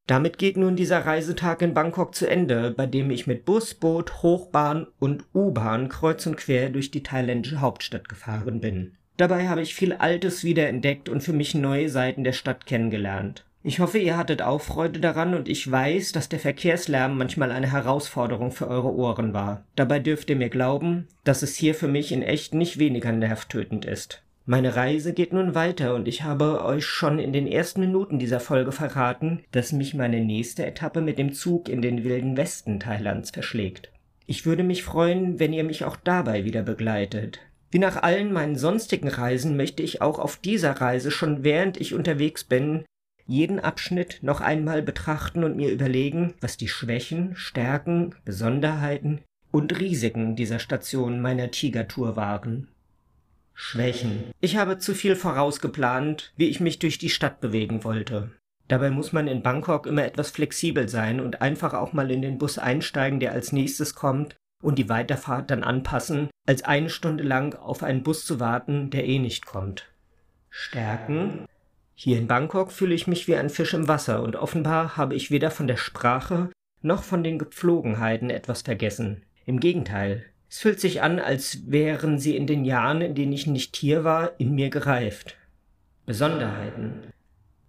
Damit 0.07 0.37
geht 0.37 0.55
nun 0.55 0.75
dieser 0.75 1.05
Reisetag 1.05 1.63
in 1.63 1.73
Bangkok 1.73 2.13
zu 2.13 2.29
Ende, 2.29 2.69
bei 2.69 2.85
dem 2.85 3.09
ich 3.09 3.25
mit 3.25 3.43
Bus, 3.43 3.73
Boot, 3.73 4.21
Hochbahn 4.21 4.85
und 4.99 5.23
U-Bahn 5.33 5.89
kreuz 5.89 6.27
und 6.27 6.37
quer 6.37 6.69
durch 6.69 6.91
die 6.91 7.01
thailändische 7.01 7.59
Hauptstadt 7.59 8.07
gefahren 8.07 8.59
bin. 8.59 8.97
Dabei 9.17 9.47
habe 9.47 9.61
ich 9.61 9.73
viel 9.73 9.93
Altes 9.93 10.43
wiederentdeckt 10.43 11.09
und 11.09 11.21
für 11.21 11.33
mich 11.33 11.55
neue 11.55 11.89
Seiten 11.89 12.23
der 12.23 12.33
Stadt 12.33 12.67
kennengelernt. 12.67 13.45
Ich 13.63 13.79
hoffe, 13.79 13.97
ihr 13.97 14.15
hattet 14.15 14.43
auch 14.43 14.61
Freude 14.61 14.99
daran 14.99 15.33
und 15.33 15.49
ich 15.49 15.71
weiß, 15.71 16.11
dass 16.11 16.29
der 16.29 16.37
Verkehrslärm 16.37 17.17
manchmal 17.17 17.51
eine 17.51 17.71
Herausforderung 17.71 18.51
für 18.51 18.67
eure 18.67 18.93
Ohren 18.93 19.33
war. 19.33 19.63
Dabei 19.75 19.97
dürft 19.97 20.29
ihr 20.29 20.35
mir 20.35 20.49
glauben, 20.49 21.07
dass 21.23 21.41
es 21.41 21.55
hier 21.55 21.73
für 21.73 21.87
mich 21.87 22.11
in 22.11 22.21
echt 22.21 22.53
nicht 22.53 22.77
weniger 22.77 23.11
nervtötend 23.11 23.85
ist. 23.85 24.21
Meine 24.47 24.75
Reise 24.75 25.13
geht 25.13 25.33
nun 25.33 25.55
weiter 25.55 25.95
und 25.95 26.07
ich 26.07 26.21
habe 26.21 26.63
euch 26.63 26.85
schon 26.85 27.17
in 27.17 27.33
den 27.33 27.47
ersten 27.47 27.79
Minuten 27.79 28.19
dieser 28.19 28.39
Folge 28.39 28.71
verraten, 28.71 29.41
dass 29.51 29.71
mich 29.71 29.95
meine 29.95 30.23
nächste 30.23 30.65
Etappe 30.65 31.01
mit 31.01 31.17
dem 31.17 31.33
Zug 31.33 31.67
in 31.67 31.81
den 31.81 32.03
wilden 32.03 32.37
Westen 32.37 32.79
Thailands 32.79 33.31
verschlägt. 33.31 33.91
Ich 34.27 34.45
würde 34.45 34.63
mich 34.63 34.83
freuen, 34.83 35.39
wenn 35.39 35.51
ihr 35.51 35.63
mich 35.63 35.83
auch 35.83 35.95
dabei 35.95 36.45
wieder 36.45 36.61
begleitet. 36.61 37.39
Wie 37.71 37.79
nach 37.79 38.03
allen 38.03 38.31
meinen 38.31 38.55
sonstigen 38.55 39.07
Reisen 39.07 39.57
möchte 39.57 39.81
ich 39.81 40.03
auch 40.03 40.19
auf 40.19 40.37
dieser 40.37 40.73
Reise 40.73 41.09
schon 41.09 41.43
während 41.43 41.81
ich 41.81 41.95
unterwegs 41.95 42.43
bin 42.43 42.85
jeden 43.27 43.59
Abschnitt 43.59 44.19
noch 44.21 44.41
einmal 44.41 44.83
betrachten 44.83 45.43
und 45.43 45.57
mir 45.57 45.71
überlegen, 45.71 46.35
was 46.41 46.57
die 46.57 46.67
Schwächen, 46.67 47.35
Stärken, 47.35 48.13
Besonderheiten 48.23 49.21
und 49.51 49.79
Risiken 49.79 50.35
dieser 50.35 50.59
Station 50.59 51.21
meiner 51.21 51.49
Tigertour 51.49 52.15
waren. 52.15 52.67
Schwächen. 53.55 54.31
Ich 54.41 54.57
habe 54.57 54.77
zu 54.77 54.93
viel 54.93 55.15
vorausgeplant, 55.15 56.33
wie 56.35 56.49
ich 56.49 56.59
mich 56.59 56.77
durch 56.77 56.97
die 56.97 57.09
Stadt 57.09 57.39
bewegen 57.39 57.83
wollte. 57.83 58.31
Dabei 58.67 58.89
muss 58.89 59.13
man 59.13 59.27
in 59.27 59.41
Bangkok 59.41 59.87
immer 59.87 60.03
etwas 60.03 60.29
flexibel 60.29 60.89
sein 60.89 61.19
und 61.19 61.41
einfach 61.41 61.73
auch 61.73 61.93
mal 61.93 62.11
in 62.11 62.21
den 62.21 62.37
Bus 62.37 62.57
einsteigen, 62.57 63.19
der 63.19 63.31
als 63.31 63.51
nächstes 63.51 63.95
kommt, 63.95 64.35
und 64.61 64.77
die 64.77 64.89
Weiterfahrt 64.89 65.51
dann 65.51 65.63
anpassen, 65.63 66.29
als 66.47 66.63
eine 66.63 66.89
Stunde 66.89 67.23
lang 67.23 67.55
auf 67.55 67.83
einen 67.83 68.03
Bus 68.03 68.25
zu 68.25 68.39
warten, 68.39 68.89
der 68.89 69.05
eh 69.05 69.19
nicht 69.19 69.45
kommt. 69.45 69.89
Stärken. 70.49 71.45
Hier 71.93 72.17
in 72.17 72.27
Bangkok 72.27 72.71
fühle 72.71 72.95
ich 72.95 73.07
mich 73.07 73.27
wie 73.27 73.35
ein 73.35 73.49
Fisch 73.49 73.73
im 73.73 73.87
Wasser 73.87 74.21
und 74.21 74.35
offenbar 74.35 74.97
habe 74.97 75.15
ich 75.15 75.31
weder 75.31 75.51
von 75.51 75.67
der 75.67 75.77
Sprache 75.77 76.49
noch 76.81 77.03
von 77.03 77.23
den 77.23 77.39
Gepflogenheiten 77.39 78.29
etwas 78.29 78.63
vergessen. 78.63 79.23
Im 79.45 79.59
Gegenteil, 79.59 80.25
es 80.55 80.61
fühlt 80.61 80.79
sich 80.79 81.01
an, 81.01 81.19
als 81.19 81.69
wären 81.69 82.17
sie 82.17 82.37
in 82.37 82.47
den 82.47 82.63
Jahren, 82.63 83.01
in 83.01 83.13
denen 83.13 83.33
ich 83.33 83.45
nicht 83.45 83.75
hier 83.75 84.05
war, 84.05 84.39
in 84.39 84.55
mir 84.55 84.69
gereift. 84.69 85.35
Besonderheiten. 86.05 87.07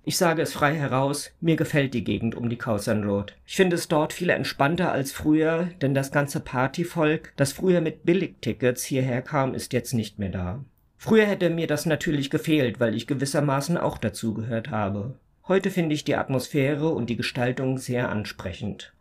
Ich 0.05 0.17
sage 0.17 0.41
es 0.41 0.53
frei 0.53 0.77
heraus, 0.77 1.33
mir 1.41 1.57
gefällt 1.57 1.95
die 1.95 2.05
Gegend 2.05 2.37
um 2.37 2.49
die 2.49 2.59
Kausan 2.59 3.03
Road. 3.03 3.35
Ich 3.45 3.57
finde 3.57 3.75
es 3.75 3.89
dort 3.89 4.13
viel 4.13 4.31
entspannter 4.31 4.93
als 4.93 5.11
früher, 5.11 5.69
denn 5.83 5.95
das 5.95 6.13
ganze 6.13 6.39
Partyvolk, 6.39 7.33
das 7.35 7.53
früher 7.53 7.81
mit 7.81 8.07
Billigtickets 8.07 8.85
hierher 8.85 9.21
kam, 9.21 9.55
ist 9.55 9.73
jetzt 9.73 9.93
nicht 9.93 10.21
mehr 10.21 10.31
da. 10.31 10.65
Früher 10.97 11.27
hätte 11.27 11.51
mir 11.51 11.67
das 11.67 11.87
natürlich 11.87 12.31
gefehlt, 12.31 12.79
weil 12.79 12.95
ich 12.95 13.09
gewissermaßen 13.09 13.77
auch 13.79 13.99
dazugehört 13.99 14.71
habe. 14.71 15.17
Heute 15.49 15.73
finde 15.73 15.97
ich 15.97 16.05
die 16.05 16.15
Atmosphäre 16.15 16.91
und 16.91 17.11
die 17.11 17.17
Gestaltung 17.17 17.79
sehr 17.79 18.11
ansprechend. 18.11 18.93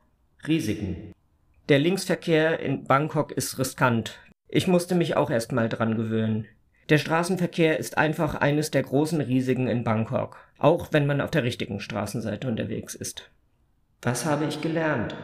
Risiken. 0.47 1.13
Der 1.67 1.79
Linksverkehr 1.79 2.59
in 2.59 2.83
Bangkok 2.83 3.31
ist 3.31 3.57
riskant. 3.57 4.19
Ich 4.47 4.67
musste 4.67 4.93
mich 4.93 5.17
auch 5.17 5.31
erst 5.31 5.51
mal 5.51 5.67
dran 5.67 5.97
gewöhnen. 5.97 6.45
Der 6.89 6.99
Straßenverkehr 6.99 7.79
ist 7.79 7.97
einfach 7.97 8.35
eines 8.35 8.69
der 8.69 8.83
großen 8.83 9.19
Risiken 9.19 9.67
in 9.67 9.83
Bangkok, 9.83 10.37
auch 10.59 10.93
wenn 10.93 11.07
man 11.07 11.21
auf 11.21 11.31
der 11.31 11.41
richtigen 11.41 11.79
Straßenseite 11.79 12.47
unterwegs 12.47 12.93
ist. 12.93 13.31
Was 14.03 14.25
habe 14.25 14.45
ich 14.45 14.61
gelernt? 14.61 15.15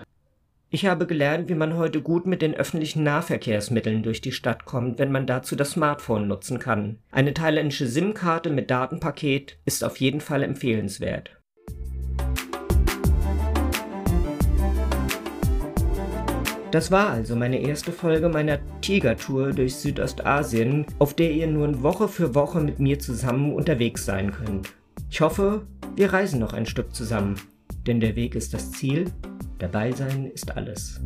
Ich 0.72 0.88
habe 0.88 1.05
gelernt, 1.05 1.47
wie 1.47 1.53
man 1.53 1.78
heute 1.78 2.01
gut 2.01 2.26
mit 2.26 2.41
den 2.41 2.55
öffentlichen 2.55 3.03
Nahverkehrsmitteln 3.03 4.01
durch 4.01 4.22
die 4.22 4.32
Stadt 4.32 4.66
kommt, 4.66 4.97
wenn 4.97 5.11
man 5.11 5.28
dazu 5.28 5.55
das 5.55 5.74
Smartphone 5.74 6.28
nutzen 6.28 6.57
kann. 6.57 6.97
Eine 7.11 7.36
thailändische 7.36 7.86
SIM-Karte 7.86 8.49
mit 8.49 8.72
Datenpaket 8.72 9.59
ist 9.66 9.84
auf 9.84 9.97
jeden 9.97 10.22
Fall 10.22 10.41
empfehlenswert. 10.41 11.38
Das 16.72 16.89
war 16.89 17.09
also 17.09 17.36
meine 17.36 17.59
erste 17.59 17.91
Folge 17.91 18.30
meiner 18.30 18.59
Tiger-Tour 18.80 19.51
durch 19.51 19.76
Südostasien, 19.76 20.86
auf 20.99 21.13
der 21.13 21.32
ihr 21.32 21.47
nun 21.47 21.84
Woche 21.84 22.07
für 22.07 22.34
Woche 22.34 22.61
mit 22.61 22.80
mir 22.80 22.97
zusammen 22.97 23.53
unterwegs 23.53 24.05
sein 24.05 24.32
könnt. 24.32 24.74
Ich 25.09 25.19
hoffe, 25.19 25.67
Wir 25.97 26.13
reisen 26.13 26.39
noch 26.39 26.53
ein 26.53 26.65
Stück 26.65 26.95
zusammen, 26.95 27.36
denn 27.86 27.99
der 27.99 28.15
Weg 28.15 28.36
ist 28.36 28.53
das 28.53 28.72
Ziel, 28.72 29.11
dabei 29.59 29.91
sein 29.91 30.32
ist 30.34 30.55
alles. 30.55 31.01